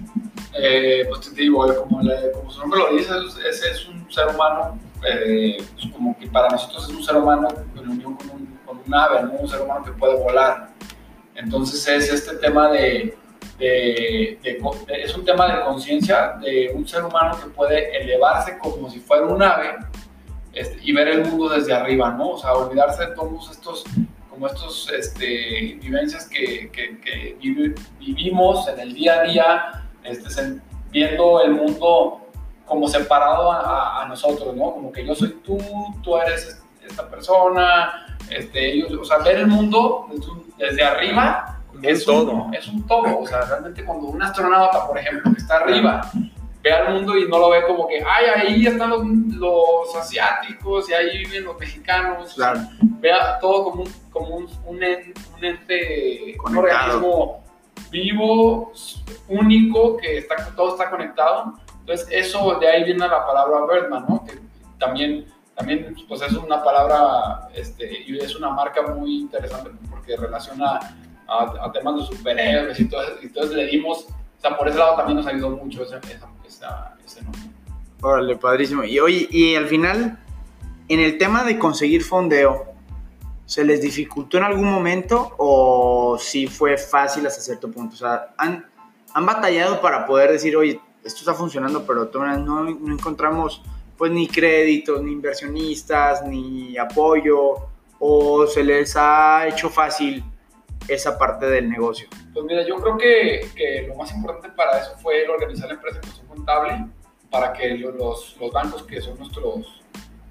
Eh, 0.58 1.04
pues 1.08 1.20
te 1.34 1.40
digo, 1.42 1.66
como, 1.82 2.00
le- 2.02 2.30
como 2.32 2.50
su 2.50 2.60
nombre 2.60 2.80
lo 2.80 2.96
dice, 2.96 3.12
es, 3.48 3.62
es- 3.64 3.86
un 3.88 4.10
ser 4.10 4.28
humano, 4.28 4.78
eh, 5.06 5.58
pues 5.74 5.92
como 5.92 6.16
que 6.18 6.28
para 6.28 6.48
nosotros 6.48 6.88
es 6.88 6.94
un 6.94 7.02
ser 7.02 7.16
humano 7.16 7.48
en 7.76 7.88
unión 7.90 8.14
con 8.14 8.30
un, 8.30 8.58
con 8.64 8.78
un 8.86 8.94
ave, 8.94 9.22
¿no? 9.24 9.32
un 9.32 9.48
ser 9.48 9.60
humano 9.62 9.84
que 9.84 9.90
puede 9.92 10.14
volar. 10.22 10.68
Entonces 11.34 11.86
es 11.88 12.12
este 12.12 12.36
tema 12.36 12.70
de, 12.70 13.16
de- 13.58 14.38
de 14.42 14.52
de- 14.86 15.02
es 15.02 15.14
un 15.16 15.24
tema 15.24 15.52
de 15.54 15.62
conciencia 15.64 16.36
de 16.40 16.70
un 16.74 16.86
ser 16.86 17.04
humano 17.04 17.38
que 17.38 17.50
puede 17.50 17.94
elevarse 18.00 18.56
como 18.58 18.88
si 18.88 19.00
fuera 19.00 19.26
un 19.26 19.42
ave 19.42 19.76
este, 20.52 20.78
y 20.82 20.92
ver 20.92 21.08
el 21.08 21.24
mundo 21.26 21.48
desde 21.50 21.74
arriba, 21.74 22.10
¿no? 22.12 22.30
O 22.30 22.38
sea, 22.38 22.54
olvidarse 22.54 23.06
de 23.06 23.14
todos 23.14 23.50
estos 23.50 23.84
como 24.36 24.48
estos 24.48 24.90
este, 24.92 25.78
vivencias 25.80 26.26
que, 26.28 26.70
que- 26.70 27.00
que 27.00 27.38
vivi- 27.40 27.74
vivimos 27.98 28.68
en 28.68 28.78
el 28.80 28.92
día 28.92 29.20
a 29.20 29.22
día, 29.22 29.82
este, 30.04 30.28
viendo 30.90 31.40
el 31.40 31.52
mundo 31.52 32.20
como 32.66 32.86
separado 32.86 33.50
a, 33.50 34.02
a- 34.02 34.06
nosotros, 34.08 34.54
¿no? 34.54 34.72
Como 34.72 34.92
que 34.92 35.06
yo 35.06 35.14
soy 35.14 35.30
tú, 35.42 35.56
tú 36.02 36.18
eres 36.18 36.46
es- 36.48 36.62
esta 36.86 37.08
persona, 37.08 38.18
este, 38.28 38.74
ellos, 38.74 38.92
o 38.92 39.04
sea, 39.06 39.18
ver 39.18 39.36
el 39.38 39.46
mundo 39.46 40.06
desde, 40.10 40.30
un- 40.30 40.52
desde 40.58 40.84
arriba 40.84 41.58
es 41.82 42.06
un 42.06 42.14
un, 42.14 42.26
todo. 42.26 42.50
es 42.52 42.68
un 42.68 42.86
todo, 42.86 43.18
o 43.20 43.26
sea, 43.26 43.40
realmente 43.40 43.84
cuando 43.86 44.06
un 44.08 44.22
astronauta, 44.22 44.86
por 44.86 44.98
ejemplo, 44.98 45.32
que 45.32 45.38
está 45.40 45.56
arriba, 45.56 46.10
ve 46.66 46.72
al 46.72 46.92
mundo 46.94 47.16
y 47.16 47.28
no 47.28 47.38
lo 47.38 47.50
ve 47.50 47.62
como 47.64 47.86
que, 47.86 48.02
ay, 48.04 48.24
ahí 48.34 48.66
están 48.66 48.90
los, 48.90 49.04
los 49.36 49.94
asiáticos 49.94 50.90
y 50.90 50.94
ahí 50.94 51.18
viven 51.18 51.44
los 51.44 51.56
mexicanos, 51.58 52.34
Claro. 52.34 52.60
vea 53.00 53.38
todo 53.40 53.64
como 53.64 53.82
un, 53.84 53.92
como 54.10 54.28
un, 54.38 54.44
un 54.66 54.76
un 55.36 55.44
ente, 55.44 56.34
un 56.34 56.54
Conectado. 56.54 56.96
organismo 56.96 57.44
vivo, 57.90 58.72
único, 59.28 59.96
que 59.96 60.18
está, 60.18 60.34
todo 60.56 60.70
está 60.74 60.90
conectado. 60.90 61.54
Entonces, 61.80 62.08
eso, 62.10 62.58
de 62.58 62.66
ahí 62.68 62.82
viene 62.84 63.06
la 63.06 63.24
palabra 63.24 63.58
Birdman, 63.70 64.06
¿no? 64.08 64.24
Que 64.24 64.40
también, 64.78 65.24
también 65.54 65.94
pues 66.08 66.20
es 66.22 66.32
una 66.32 66.62
palabra, 66.64 67.48
este, 67.54 68.02
y 68.06 68.18
es 68.18 68.34
una 68.34 68.50
marca 68.50 68.82
muy 68.82 69.18
interesante 69.20 69.70
porque 69.88 70.16
relaciona 70.16 70.80
a, 71.28 71.42
a 71.66 71.72
temas 71.72 71.94
de 71.96 72.16
superhéroes 72.16 72.80
y 72.80 72.88
todo 72.88 73.02
eso. 73.02 73.12
Y 73.22 73.26
Entonces 73.26 73.56
le 73.56 73.66
dimos, 73.66 74.06
sea, 74.48 74.56
por 74.56 74.68
ese 74.68 74.78
lado 74.78 74.96
también 74.96 75.16
nos 75.16 75.26
ayudó 75.26 75.50
mucho 75.50 75.82
ese, 75.82 75.96
ese 76.46 77.22
nombre. 77.22 77.40
Órale, 78.00 78.36
padrísimo. 78.36 78.84
Y 78.84 78.98
oye, 78.98 79.26
y 79.30 79.54
al 79.54 79.66
final, 79.66 80.18
en 80.88 81.00
el 81.00 81.18
tema 81.18 81.44
de 81.44 81.58
conseguir 81.58 82.02
fondeo, 82.04 82.66
¿se 83.46 83.64
les 83.64 83.80
dificultó 83.80 84.38
en 84.38 84.44
algún 84.44 84.70
momento 84.70 85.34
o 85.38 86.18
sí 86.18 86.46
fue 86.46 86.76
fácil 86.76 87.26
hasta 87.26 87.40
cierto 87.40 87.70
punto? 87.70 87.94
O 87.94 87.98
sea, 87.98 88.34
¿han, 88.36 88.66
han 89.14 89.26
batallado 89.26 89.80
para 89.80 90.06
poder 90.06 90.32
decir, 90.32 90.56
oye, 90.56 90.80
esto 91.04 91.20
está 91.20 91.34
funcionando, 91.34 91.86
pero 91.86 92.10
no, 92.14 92.64
no 92.64 92.92
encontramos 92.92 93.62
pues 93.96 94.12
ni 94.12 94.28
créditos, 94.28 95.02
ni 95.02 95.12
inversionistas, 95.12 96.24
ni 96.26 96.76
apoyo, 96.76 97.54
o 97.98 98.46
se 98.46 98.62
les 98.62 98.94
ha 98.96 99.46
hecho 99.48 99.70
fácil 99.70 100.22
esa 100.88 101.18
parte 101.18 101.46
del 101.46 101.68
negocio? 101.68 102.08
Pues 102.32 102.44
mira, 102.44 102.62
yo 102.66 102.76
creo 102.76 102.96
que, 102.98 103.48
que 103.54 103.86
lo 103.88 103.94
más 103.94 104.12
importante 104.14 104.48
para 104.50 104.78
eso 104.78 104.96
fue 104.98 105.24
el 105.24 105.30
organizar 105.30 105.68
la 105.68 105.74
empresa 105.74 105.96
en 105.96 106.02
cuestión 106.02 106.26
contable, 106.28 106.86
para 107.30 107.52
que 107.52 107.70
lo- 107.76 107.90
los, 107.90 108.36
los 108.40 108.52
bancos 108.52 108.82
que 108.84 109.00
son 109.00 109.18
nuestros, 109.18 109.82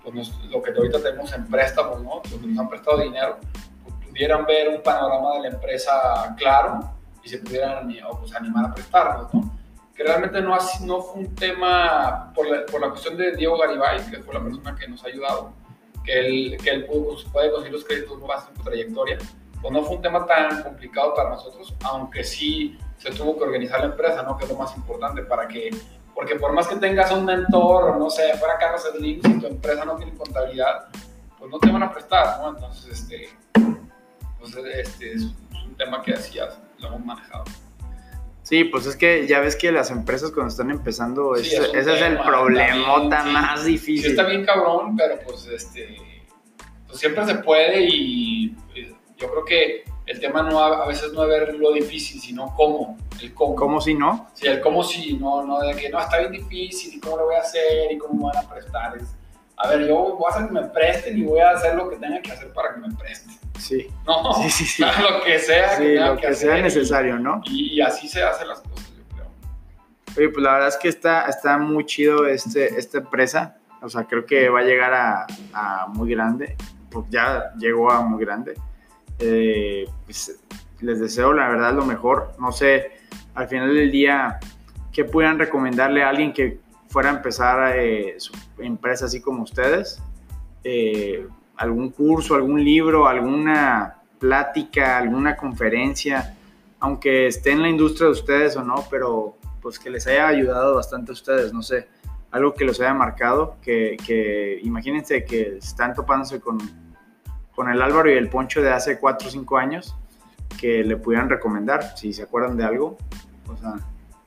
pues 0.03 0.15
nos- 0.15 0.45
lo 0.45 0.61
que 0.61 0.71
ahorita 0.71 1.01
tenemos 1.01 1.31
en 1.33 1.45
préstamos, 1.47 2.01
¿no? 2.01 2.21
Que 2.21 2.37
nos 2.47 2.57
han 2.59 2.69
prestado 2.69 2.97
dinero, 2.99 3.37
pues, 3.83 3.95
pudieran 4.07 4.45
ver 4.45 4.69
un 4.69 4.81
panorama 4.81 5.33
de 5.35 5.41
la 5.41 5.47
empresa 5.49 6.33
claro 6.37 6.79
y 7.23 7.29
se 7.29 7.39
pudieran 7.39 7.87
pues, 8.19 8.33
animar 8.35 8.65
a 8.65 8.73
prestarnos, 8.73 9.33
¿no? 9.33 9.51
Que 9.95 10.03
realmente 10.03 10.41
no, 10.41 10.53
ha 10.55 10.59
si- 10.59 10.85
no 10.85 11.01
fue 11.01 11.21
un 11.21 11.35
tema 11.35 12.31
por 12.35 12.47
la, 12.49 12.65
por 12.65 12.79
la 12.81 12.89
cuestión 12.89 13.17
de 13.17 13.35
Diego 13.35 13.57
Garibay, 13.57 14.05
que 14.09 14.17
fue 14.23 14.33
la 14.33 14.41
persona 14.43 14.75
que 14.75 14.87
nos 14.87 15.03
ha 15.03 15.07
ayudado, 15.07 15.51
que 16.03 16.19
él, 16.19 16.57
que 16.63 16.69
él 16.69 16.85
pudo, 16.85 17.15
puede 17.31 17.49
conseguir 17.51 17.73
los 17.73 17.83
créditos 17.85 18.21
más 18.21 18.47
en 18.49 18.55
su 18.57 18.63
trayectoria, 18.63 19.17
pues 19.65 19.73
no 19.73 19.83
fue 19.83 19.95
un 19.95 20.01
tema 20.03 20.27
tan 20.27 20.61
complicado 20.61 21.15
para 21.15 21.31
nosotros, 21.31 21.73
aunque 21.85 22.23
sí 22.23 22.77
se 22.99 23.09
tuvo 23.09 23.35
que 23.35 23.45
organizar 23.45 23.79
la 23.79 23.87
empresa, 23.87 24.21
¿no? 24.21 24.37
Que 24.37 24.43
es 24.43 24.51
lo 24.51 24.57
más 24.57 24.77
importante 24.77 25.23
para 25.23 25.47
que, 25.47 25.75
porque 26.13 26.35
por 26.35 26.53
más 26.53 26.67
que 26.67 26.75
tengas 26.75 27.11
un 27.11 27.25
mentor, 27.25 27.97
no 27.97 28.11
sé, 28.11 28.37
fuera 28.37 28.59
Carlos 28.59 28.83
Slim, 28.95 29.23
si 29.23 29.39
tu 29.39 29.47
empresa 29.47 29.83
no 29.83 29.95
tiene 29.95 30.13
contabilidad, 30.13 30.85
pues 31.39 31.49
no 31.49 31.57
te 31.57 31.71
van 31.71 31.81
a 31.81 31.91
prestar, 31.91 32.41
¿no? 32.41 32.49
Entonces, 32.49 32.85
este, 32.91 33.29
pues 34.37 34.55
este 34.55 35.13
es 35.13 35.23
un 35.23 35.75
tema 35.75 36.03
que 36.03 36.13
así 36.13 36.37
lo 36.77 36.87
hemos 36.87 37.03
manejado. 37.03 37.45
Sí, 38.43 38.65
pues 38.65 38.85
es 38.85 38.95
que 38.95 39.25
ya 39.25 39.39
ves 39.39 39.55
que 39.55 39.71
las 39.71 39.89
empresas 39.89 40.29
cuando 40.29 40.51
están 40.51 40.69
empezando, 40.69 41.33
Sí, 41.37 41.47
ese, 41.47 41.55
es 41.55 41.69
un 41.69 41.79
ese 41.79 41.95
es 41.95 42.01
el 42.03 42.17
tema, 42.17 42.23
problemota 42.23 43.23
sí. 43.23 43.29
más 43.31 43.63
Sí 43.63 43.71
difícil. 43.71 44.11
está 44.11 44.25
bien 44.25 44.45
cabrón, 44.45 44.95
pero 44.95 45.17
pues 45.25 45.47
este, 45.47 45.97
pues 46.85 46.99
siempre 46.99 47.25
se 47.25 47.33
puede 47.39 47.81
y 47.81 48.34
yo 49.17 49.29
creo 49.31 49.45
que 49.45 49.83
el 50.05 50.19
tema 50.19 50.43
no 50.43 50.59
a, 50.59 50.87
veces 50.87 51.13
no 51.13 51.23
es 51.23 51.29
ver 51.29 51.55
lo 51.55 51.71
difícil, 51.71 52.19
sino 52.21 52.53
cómo, 52.55 52.97
el 53.21 53.33
cómo. 53.33 53.55
¿Cómo 53.55 53.81
si 53.81 53.93
no? 53.95 54.27
Sí, 54.33 54.47
el 54.47 54.61
cómo 54.61 54.83
sí, 54.83 55.17
no, 55.19 55.43
no 55.43 55.59
de 55.61 55.75
que 55.75 55.89
no, 55.89 55.99
está 55.99 56.19
bien 56.19 56.31
difícil 56.31 56.93
y 56.95 56.99
cómo 56.99 57.17
lo 57.17 57.25
voy 57.25 57.35
a 57.35 57.39
hacer 57.39 57.91
y 57.91 57.97
cómo 57.97 58.13
me 58.27 58.33
van 58.33 58.45
a 58.45 58.49
prestar. 58.49 58.97
Es, 58.97 59.15
a 59.57 59.69
ver, 59.69 59.87
yo 59.87 59.95
voy 59.95 60.25
a 60.29 60.35
hacer 60.35 60.47
que 60.47 60.53
me 60.53 60.63
presten 60.63 61.17
y 61.17 61.23
voy 61.23 61.39
a 61.39 61.51
hacer 61.51 61.75
lo 61.75 61.89
que 61.89 61.95
tenga 61.95 62.21
que 62.21 62.31
hacer 62.31 62.51
para 62.53 62.73
que 62.75 62.81
me 62.81 62.93
presten. 62.95 63.33
Sí. 63.57 63.87
No, 64.05 64.33
Sí, 64.33 64.49
sí, 64.49 64.65
sí. 64.65 64.83
lo 65.09 65.23
que 65.23 65.39
sea 65.39 65.69
que 65.71 65.75
Sí, 65.77 65.83
tenga 65.83 66.07
lo 66.07 66.15
que, 66.17 66.27
que 66.27 66.33
sea 66.35 66.49
hacer 66.51 66.59
y- 66.59 66.63
necesario, 66.63 67.17
¿no? 67.19 67.41
Y, 67.45 67.73
y 67.75 67.81
así 67.81 68.07
se 68.07 68.21
hacen 68.21 68.47
las 68.49 68.59
cosas, 68.59 68.91
yo 68.95 69.03
creo. 69.15 69.27
Oye, 70.17 70.29
pues 70.29 70.43
la 70.43 70.51
verdad 70.53 70.67
es 70.67 70.77
que 70.77 70.89
está, 70.89 71.25
está 71.27 71.57
muy 71.57 71.85
chido 71.85 72.27
este, 72.27 72.77
esta 72.77 72.97
empresa. 72.99 73.57
O 73.81 73.89
sea, 73.89 74.03
creo 74.03 74.25
que 74.25 74.49
va 74.49 74.59
a 74.59 74.63
llegar 74.63 74.93
a, 74.93 75.25
a 75.53 75.87
muy 75.87 76.11
grande. 76.11 76.57
Pues 76.91 77.05
ya 77.09 77.53
llegó 77.57 77.89
a 77.91 78.01
muy 78.01 78.23
grande. 78.23 78.55
Eh, 79.19 79.87
pues, 80.05 80.39
les 80.81 80.99
deseo 80.99 81.33
la 81.33 81.49
verdad 81.49 81.73
lo 81.73 81.85
mejor. 81.85 82.33
No 82.39 82.51
sé, 82.51 82.91
al 83.33 83.47
final 83.47 83.73
del 83.73 83.91
día, 83.91 84.39
¿qué 84.91 85.05
pudieran 85.05 85.39
recomendarle 85.39 86.03
a 86.03 86.09
alguien 86.09 86.33
que 86.33 86.59
fuera 86.89 87.09
a 87.09 87.13
empezar 87.13 87.77
eh, 87.77 88.15
su 88.17 88.33
empresa 88.59 89.05
así 89.05 89.21
como 89.21 89.43
ustedes? 89.43 90.01
Eh, 90.63 91.27
¿Algún 91.57 91.89
curso, 91.91 92.35
algún 92.35 92.63
libro, 92.63 93.07
alguna 93.07 93.97
plática, 94.19 94.97
alguna 94.97 95.35
conferencia? 95.35 96.35
Aunque 96.79 97.27
esté 97.27 97.51
en 97.51 97.61
la 97.61 97.69
industria 97.69 98.07
de 98.07 98.11
ustedes 98.11 98.55
o 98.57 98.63
no, 98.63 98.85
pero 98.89 99.37
pues 99.61 99.79
que 99.79 99.89
les 99.89 100.05
haya 100.07 100.27
ayudado 100.27 100.75
bastante 100.75 101.11
a 101.11 101.13
ustedes, 101.13 101.51
no 101.53 101.63
sé, 101.63 101.87
algo 102.31 102.53
que 102.53 102.65
los 102.65 102.79
haya 102.81 102.93
marcado, 102.93 103.55
que, 103.61 103.97
que 104.05 104.59
imagínense 104.61 105.23
que 105.23 105.57
están 105.57 105.95
topándose 105.95 106.39
con, 106.39 106.59
con 107.55 107.69
el 107.69 107.81
Álvaro 107.81 108.11
y 108.11 108.13
el 108.13 108.29
Poncho 108.29 108.61
de 108.61 108.71
hace 108.71 108.99
4 108.99 109.27
o 109.27 109.31
5 109.31 109.57
años, 109.57 109.95
que 110.59 110.83
le 110.83 110.97
pudieran 110.97 111.29
recomendar, 111.29 111.97
si 111.97 112.13
se 112.13 112.23
acuerdan 112.23 112.57
de 112.57 112.63
algo, 112.63 112.97
o 113.47 113.57
sea, 113.57 113.75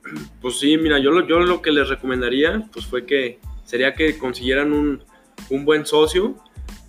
Pues 0.41 0.59
sí, 0.59 0.77
mira, 0.77 0.99
yo 0.99 1.11
lo, 1.11 1.25
yo 1.27 1.39
lo 1.39 1.61
que 1.61 1.71
les 1.71 1.89
recomendaría, 1.89 2.67
pues 2.71 2.85
fue 2.85 3.05
que 3.05 3.39
sería 3.63 3.93
que 3.93 4.17
consiguieran 4.17 4.73
un, 4.73 5.03
un 5.49 5.65
buen 5.65 5.85
socio, 5.85 6.35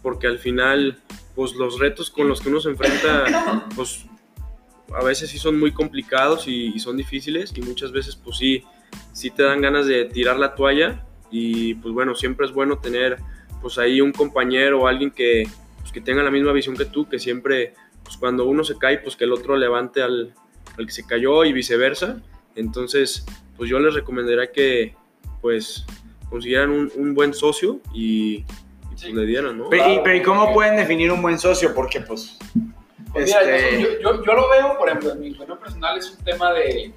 porque 0.03 0.27
al 0.27 0.39
final, 0.39 0.99
pues 1.35 1.55
los 1.55 1.79
retos 1.79 2.11
con 2.11 2.29
los 2.29 2.41
que 2.41 2.49
uno 2.49 2.61
se 2.61 2.71
enfrenta, 2.71 3.69
pues 3.77 4.07
a 4.99 5.05
veces 5.05 5.31
sí 5.31 5.39
son 5.39 5.59
muy 5.59 5.73
complicados 5.73 6.49
y, 6.49 6.75
y 6.75 6.79
son 6.81 6.97
difíciles, 6.97 7.53
y 7.55 7.63
muchas 7.63 7.93
veces, 7.93 8.17
pues 8.17 8.37
sí, 8.37 8.65
sí 9.13 9.31
te 9.31 9.43
dan 9.43 9.61
ganas 9.61 9.87
de 9.87 10.07
tirar 10.07 10.39
la 10.39 10.55
toalla, 10.55 11.05
y 11.31 11.75
pues 11.75 11.95
bueno, 11.95 12.15
siempre 12.15 12.47
es 12.47 12.53
bueno 12.53 12.79
tener, 12.79 13.19
pues 13.63 13.79
ahí 13.79 14.01
un 14.01 14.13
compañero 14.13 14.83
o 14.83 14.87
alguien 14.87 15.11
que, 15.11 15.47
pues, 15.91 15.93
que 15.93 16.01
tenga 16.01 16.23
la 16.23 16.31
misma 16.31 16.53
visión 16.53 16.77
que 16.77 16.85
tú, 16.85 17.09
que 17.09 17.19
siempre, 17.19 17.75
pues 18.05 18.17
cuando 18.17 18.45
uno 18.47 18.63
se 18.65 18.79
cae, 18.79 18.99
pues 18.99 19.17
que 19.17 19.25
el 19.25 19.33
otro 19.33 19.57
levante 19.57 20.03
al, 20.03 20.35
al 20.79 20.87
que 20.87 20.93
se 20.93 21.05
cayó 21.07 21.45
y 21.45 21.53
viceversa. 21.53 22.21
Entonces, 22.55 23.25
pues 23.57 23.69
yo 23.69 23.79
les 23.81 23.95
recomendaría 23.95 24.53
que 24.53 24.95
pues 25.41 25.85
consiguieran 26.29 26.71
un, 26.71 26.93
un 26.97 27.15
buen 27.15 27.35
socio 27.35 27.81
y, 27.93 28.37
y, 28.37 28.45
pues 28.89 29.01
Sí. 29.01 29.13
le 29.13 29.25
dieran, 29.27 29.59
¿no? 29.59 29.69
pero, 29.69 29.83
y, 29.83 29.87
Claro, 29.87 30.03
pero 30.05 30.17
¿y 30.17 30.23
cómo 30.23 30.41
porque- 30.43 30.55
pueden 30.55 30.77
definir 30.77 31.11
un 31.11 31.23
buen 31.23 31.39
socio? 31.39 31.75
Porque 31.75 32.01
pues, 32.03 32.39
Pues 33.13 33.27
mira, 33.27 33.41
este, 33.57 33.83
yo, 33.83 33.89
yo- 34.01 34.25
yo 34.25 34.35
lo 34.35 34.49
veo, 34.49 34.79
por 34.79 34.89
ejemplo, 34.89 35.11
en 35.13 35.21
mi 35.21 35.31
opinión 35.35 35.59
personal 35.59 35.99
es 35.99 36.11
un 36.17 36.25
tema 36.25 36.53
de, 36.53 36.93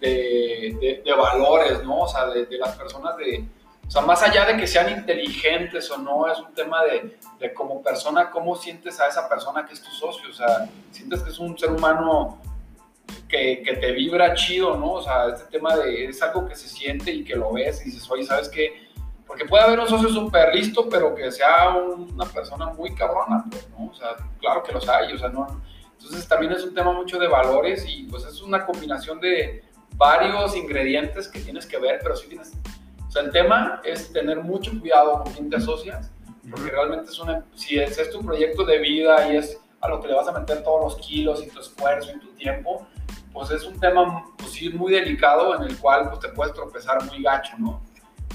de, 0.00 0.76
de- 0.80 1.02
de 1.04 1.12
valores, 1.12 1.82
¿no? 1.84 2.00
O 2.00 2.08
sea, 2.08 2.28
de, 2.30 2.46
de 2.46 2.56
las 2.58 2.76
personas 2.76 3.14
de... 3.18 3.44
O 3.86 3.90
sea, 3.90 4.02
más 4.02 4.22
allá 4.22 4.46
de 4.46 4.56
que 4.56 4.66
sean 4.66 4.88
inteligentes 4.90 5.90
o 5.90 5.98
no, 5.98 6.30
es 6.30 6.38
un 6.38 6.54
tema 6.54 6.82
de, 6.84 7.18
de 7.38 7.52
como 7.52 7.82
persona, 7.82 8.30
cómo 8.30 8.56
sientes 8.56 8.98
a 9.00 9.08
esa 9.08 9.28
persona 9.28 9.66
que 9.66 9.74
es 9.74 9.82
tu 9.82 9.90
socio. 9.90 10.30
O 10.30 10.32
sea, 10.32 10.68
sientes 10.90 11.22
que 11.22 11.30
es 11.30 11.38
un 11.38 11.58
ser 11.58 11.70
humano 11.70 12.40
que, 13.28 13.62
que 13.62 13.74
te 13.76 13.92
vibra 13.92 14.32
chido, 14.34 14.76
¿no? 14.78 14.92
O 14.92 15.02
sea, 15.02 15.28
este 15.28 15.44
tema 15.50 15.76
de... 15.76 16.06
Es 16.06 16.22
algo 16.22 16.46
que 16.48 16.54
se 16.54 16.68
siente 16.68 17.10
y 17.12 17.22
que 17.24 17.36
lo 17.36 17.52
ves 17.52 17.82
y 17.82 17.90
dices, 17.90 18.10
oye, 18.10 18.24
¿sabes 18.24 18.48
qué? 18.48 18.88
Porque 19.26 19.44
puede 19.44 19.64
haber 19.64 19.80
un 19.80 19.88
socio 19.88 20.08
súper 20.08 20.54
listo, 20.54 20.88
pero 20.88 21.14
que 21.14 21.30
sea 21.30 21.70
un- 21.70 22.12
una 22.14 22.24
persona 22.26 22.66
muy 22.66 22.94
cabrona, 22.94 23.44
pues, 23.50 23.68
¿no? 23.70 23.90
O 23.90 23.94
sea, 23.94 24.16
claro 24.40 24.62
que 24.62 24.72
los 24.72 24.88
hay, 24.88 25.12
o 25.12 25.18
sea, 25.18 25.28
no... 25.28 25.60
Entonces 25.98 26.26
también 26.26 26.52
es 26.52 26.64
un 26.64 26.74
tema 26.74 26.92
mucho 26.92 27.18
de 27.18 27.28
valores 27.28 27.84
y 27.86 28.04
pues 28.04 28.24
es 28.24 28.40
una 28.42 28.64
combinación 28.66 29.20
de 29.20 29.62
varios 29.96 30.56
ingredientes 30.56 31.28
que 31.28 31.40
tienes 31.40 31.66
que 31.66 31.78
ver, 31.78 32.00
pero 32.02 32.16
sí 32.16 32.26
tienes... 32.28 32.52
O 33.12 33.14
sea, 33.14 33.24
el 33.24 33.30
tema 33.30 33.82
es 33.84 34.10
tener 34.10 34.42
mucho 34.42 34.70
cuidado 34.80 35.22
con 35.22 35.34
quién 35.34 35.50
te 35.50 35.56
asocias, 35.56 36.10
porque 36.50 36.70
realmente 36.70 37.10
es 37.10 37.18
una... 37.18 37.44
Si 37.54 37.78
es, 37.78 37.98
es 37.98 38.08
tu 38.08 38.22
proyecto 38.22 38.64
de 38.64 38.78
vida 38.78 39.30
y 39.30 39.36
es 39.36 39.60
a 39.82 39.88
lo 39.88 40.00
que 40.00 40.08
le 40.08 40.14
vas 40.14 40.28
a 40.28 40.32
meter 40.32 40.62
todos 40.62 40.80
los 40.82 41.06
kilos 41.06 41.42
y 41.44 41.50
tu 41.50 41.60
esfuerzo 41.60 42.10
y 42.10 42.20
tu 42.20 42.28
tiempo, 42.28 42.86
pues 43.30 43.50
es 43.50 43.64
un 43.64 43.78
tema, 43.78 44.24
pues 44.38 44.52
sí, 44.52 44.70
muy 44.70 44.92
delicado 44.92 45.54
en 45.56 45.64
el 45.64 45.76
cual 45.76 46.08
pues 46.08 46.20
te 46.20 46.30
puedes 46.30 46.54
tropezar 46.54 47.04
muy 47.04 47.22
gacho, 47.22 47.52
¿no? 47.58 47.82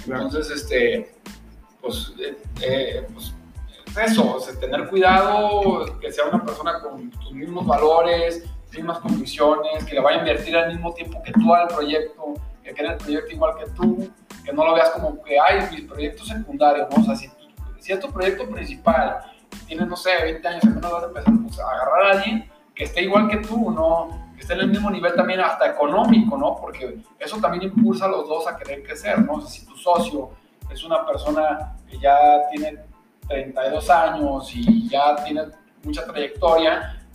Claro. 0.05 0.25
Entonces, 0.25 0.61
este, 0.61 1.11
pues, 1.81 2.13
eh, 2.19 2.37
eh, 2.61 3.07
pues, 3.11 3.33
es 3.87 4.11
eso, 4.11 4.35
o 4.35 4.39
sea, 4.39 4.59
tener 4.59 4.87
cuidado, 4.89 5.99
que 5.99 6.11
sea 6.11 6.25
una 6.25 6.45
persona 6.45 6.79
con 6.81 7.09
tus 7.09 7.31
mismos 7.31 7.65
valores, 7.65 8.43
mismas 8.71 8.99
convicciones, 8.99 9.83
que 9.85 9.95
le 9.95 10.01
vaya 10.01 10.17
a 10.17 10.19
invertir 10.19 10.55
al 10.55 10.71
mismo 10.71 10.93
tiempo 10.93 11.19
que 11.23 11.31
tú 11.31 11.51
al 11.51 11.67
proyecto, 11.67 12.35
que 12.63 12.73
quiera 12.73 12.91
el 12.91 12.97
proyecto 12.99 13.31
igual 13.31 13.55
que 13.57 13.71
tú, 13.71 14.11
que 14.47 14.53
no 14.53 14.63
lo 14.63 14.75
veas 14.75 14.91
como 14.91 15.21
que, 15.21 15.37
ay, 15.37 15.67
mi 15.71 15.81
proyecto 15.81 16.23
secundario, 16.23 16.87
¿no? 16.89 17.01
O 17.01 17.05
sea, 17.05 17.17
si, 17.17 17.27
tú- 17.27 17.35
si 17.79 17.91
es 17.91 17.99
tu 17.99 18.09
proyecto 18.09 18.49
principal, 18.49 19.17
tienes, 19.67 19.87
no 19.87 19.97
sé, 19.97 20.11
20 20.23 20.47
años, 20.47 20.63
apenas 20.63 20.89
vas 20.89 21.03
a 21.03 21.07
empezar 21.07 21.33
pues, 21.43 21.59
a 21.59 21.63
agarrar 21.69 22.05
a 22.05 22.11
alguien 22.11 22.49
que 22.73 22.85
esté 22.85 23.01
igual 23.01 23.27
que 23.27 23.37
tú, 23.37 23.71
¿no? 23.71 24.31
Que 24.35 24.41
esté 24.41 24.53
en 24.53 24.61
el 24.61 24.69
mismo 24.69 24.89
nivel 24.89 25.13
también 25.15 25.41
hasta 25.41 25.67
económico, 25.67 26.37
¿no? 26.37 26.55
Porque 26.55 26.97
eso 27.19 27.37
también 27.41 27.63
impulsa 27.63 28.05
a 28.05 28.07
los 28.07 28.25
dos 28.25 28.47
a 28.47 28.55
querer 28.55 28.83
crecer, 28.83 29.19
¿no? 29.19 29.33
O 29.33 29.41
sea, 29.41 29.49
si 29.49 29.65
tu 29.65 29.75
socio 29.75 30.29
es 30.71 30.81
una 30.85 31.05
persona 31.05 31.75
que 31.89 31.99
ya 31.99 32.17
tiene 32.49 32.77
32 33.27 33.89
años 33.89 34.49
y 34.55 34.87
ya 34.87 35.13
tiene 35.25 35.41
mucha 35.83 36.05
trayectoria, 36.05 37.05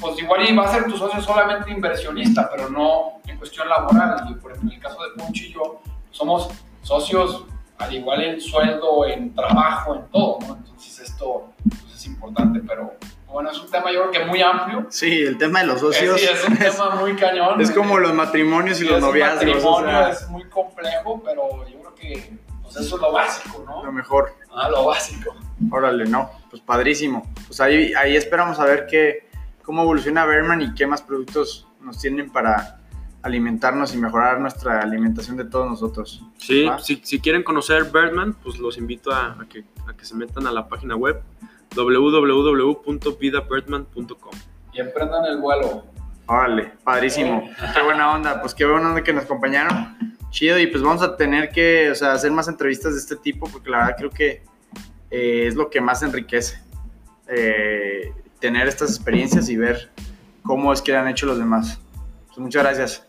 pues 0.00 0.18
igual 0.18 0.40
va 0.58 0.64
a 0.64 0.68
ser 0.68 0.86
tu 0.86 0.96
socio 0.96 1.22
solamente 1.22 1.70
inversionista, 1.70 2.50
pero 2.50 2.68
no 2.68 3.20
en 3.24 3.38
cuestión 3.38 3.68
laboral. 3.68 4.26
Y 4.30 4.34
por 4.34 4.50
ejemplo, 4.50 4.70
en 4.72 4.76
el 4.78 4.82
caso 4.82 4.98
de 5.04 5.10
Poncho 5.22 5.44
y 5.44 5.52
yo, 5.52 5.80
somos 6.16 6.48
socios 6.82 7.44
al 7.78 7.92
igual 7.92 8.22
en 8.22 8.40
sueldo, 8.40 9.06
en 9.06 9.34
trabajo, 9.34 9.94
en 9.94 10.06
todo, 10.10 10.38
¿no? 10.46 10.56
Entonces 10.56 10.98
esto 11.00 11.52
pues, 11.68 11.94
es 11.94 12.06
importante, 12.06 12.60
pero 12.66 12.94
bueno, 13.30 13.50
es 13.50 13.58
un 13.58 13.70
tema 13.70 13.92
yo 13.92 14.08
creo 14.08 14.10
que 14.12 14.30
muy 14.30 14.40
amplio. 14.40 14.86
sí, 14.88 15.20
el 15.20 15.36
tema 15.36 15.60
de 15.60 15.66
los 15.66 15.80
socios 15.80 16.18
sí, 16.18 16.26
es 16.26 16.48
un 16.48 16.56
tema 16.58 16.94
muy 16.96 17.14
cañón. 17.16 17.60
es 17.60 17.70
como 17.70 17.98
los 17.98 18.14
matrimonios 18.14 18.80
y 18.80 18.84
Sí, 18.84 18.88
los 18.88 19.00
noviazgos, 19.00 19.42
o 19.42 19.70
matrimonio, 19.72 19.90
sea, 19.90 20.08
es 20.08 20.28
muy 20.30 20.44
complejo, 20.48 21.22
pero 21.22 21.66
yo 21.68 21.78
creo 21.80 21.94
que 21.94 22.38
pues, 22.62 22.76
eso 22.76 22.96
es 22.96 23.02
lo 23.02 23.12
básico, 23.12 23.64
lo 23.66 23.82
¿no? 23.82 23.92
mejor. 23.92 24.32
Ah, 24.54 24.70
lo 24.70 24.86
básico. 24.86 25.34
Órale, 25.70 26.06
no, 26.06 26.30
pues 26.48 26.62
padrísimo. 26.62 27.30
Pues 27.46 27.60
ahí, 27.60 27.92
ahí 27.94 28.16
esperamos 28.16 28.58
a 28.58 28.64
ver 28.64 28.86
qué, 28.86 29.28
cómo 29.62 29.82
evoluciona 29.82 30.24
Berman 30.24 30.62
y 30.62 30.74
qué 30.74 30.86
más 30.86 31.02
productos 31.02 31.66
nos 31.80 31.98
tienen 31.98 32.30
para 32.30 32.80
alimentarnos 33.26 33.94
y 33.94 33.98
mejorar 33.98 34.40
nuestra 34.40 34.80
alimentación 34.80 35.36
de 35.36 35.44
todos 35.44 35.68
nosotros. 35.68 36.24
Sí, 36.38 36.66
si, 36.82 37.02
si 37.04 37.20
quieren 37.20 37.42
conocer 37.42 37.90
Birdman, 37.92 38.32
pues 38.34 38.58
los 38.58 38.78
invito 38.78 39.12
a, 39.12 39.32
a 39.32 39.46
que, 39.48 39.64
a 39.86 39.94
que 39.94 40.04
se 40.04 40.14
metan 40.14 40.46
a 40.46 40.52
la 40.52 40.68
página 40.68 40.94
web 40.96 41.20
www.vidabirdman.com. 41.74 44.32
Y 44.72 44.80
emprendan 44.80 45.26
el 45.26 45.38
vuelo. 45.38 45.84
Órale, 46.26 46.72
padrísimo. 46.82 47.48
Qué 47.74 47.82
buena 47.82 48.12
onda, 48.12 48.40
pues 48.40 48.54
qué 48.54 48.64
buena 48.64 48.88
onda 48.88 49.02
que 49.02 49.12
nos 49.12 49.24
acompañaron. 49.24 50.16
Chido, 50.30 50.58
y 50.58 50.66
pues 50.66 50.82
vamos 50.82 51.02
a 51.02 51.16
tener 51.16 51.50
que 51.50 51.90
o 51.90 51.94
sea, 51.94 52.12
hacer 52.12 52.32
más 52.32 52.48
entrevistas 52.48 52.94
de 52.94 53.00
este 53.00 53.16
tipo 53.16 53.48
porque 53.48 53.70
la 53.70 53.78
verdad 53.78 53.94
creo 53.96 54.10
que 54.10 54.42
eh, 55.10 55.46
es 55.46 55.54
lo 55.54 55.70
que 55.70 55.80
más 55.80 56.02
enriquece. 56.02 56.60
Eh, 57.28 58.12
tener 58.40 58.68
estas 58.68 58.90
experiencias 58.90 59.48
y 59.48 59.56
ver 59.56 59.90
cómo 60.42 60.70
es 60.72 60.82
que 60.82 60.96
han 60.96 61.08
hecho 61.08 61.26
los 61.26 61.38
demás. 61.38 61.80
Pues 62.26 62.38
muchas 62.38 62.62
gracias. 62.62 63.06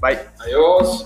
Bye. 0.00 0.18
Adiós. 0.40 1.04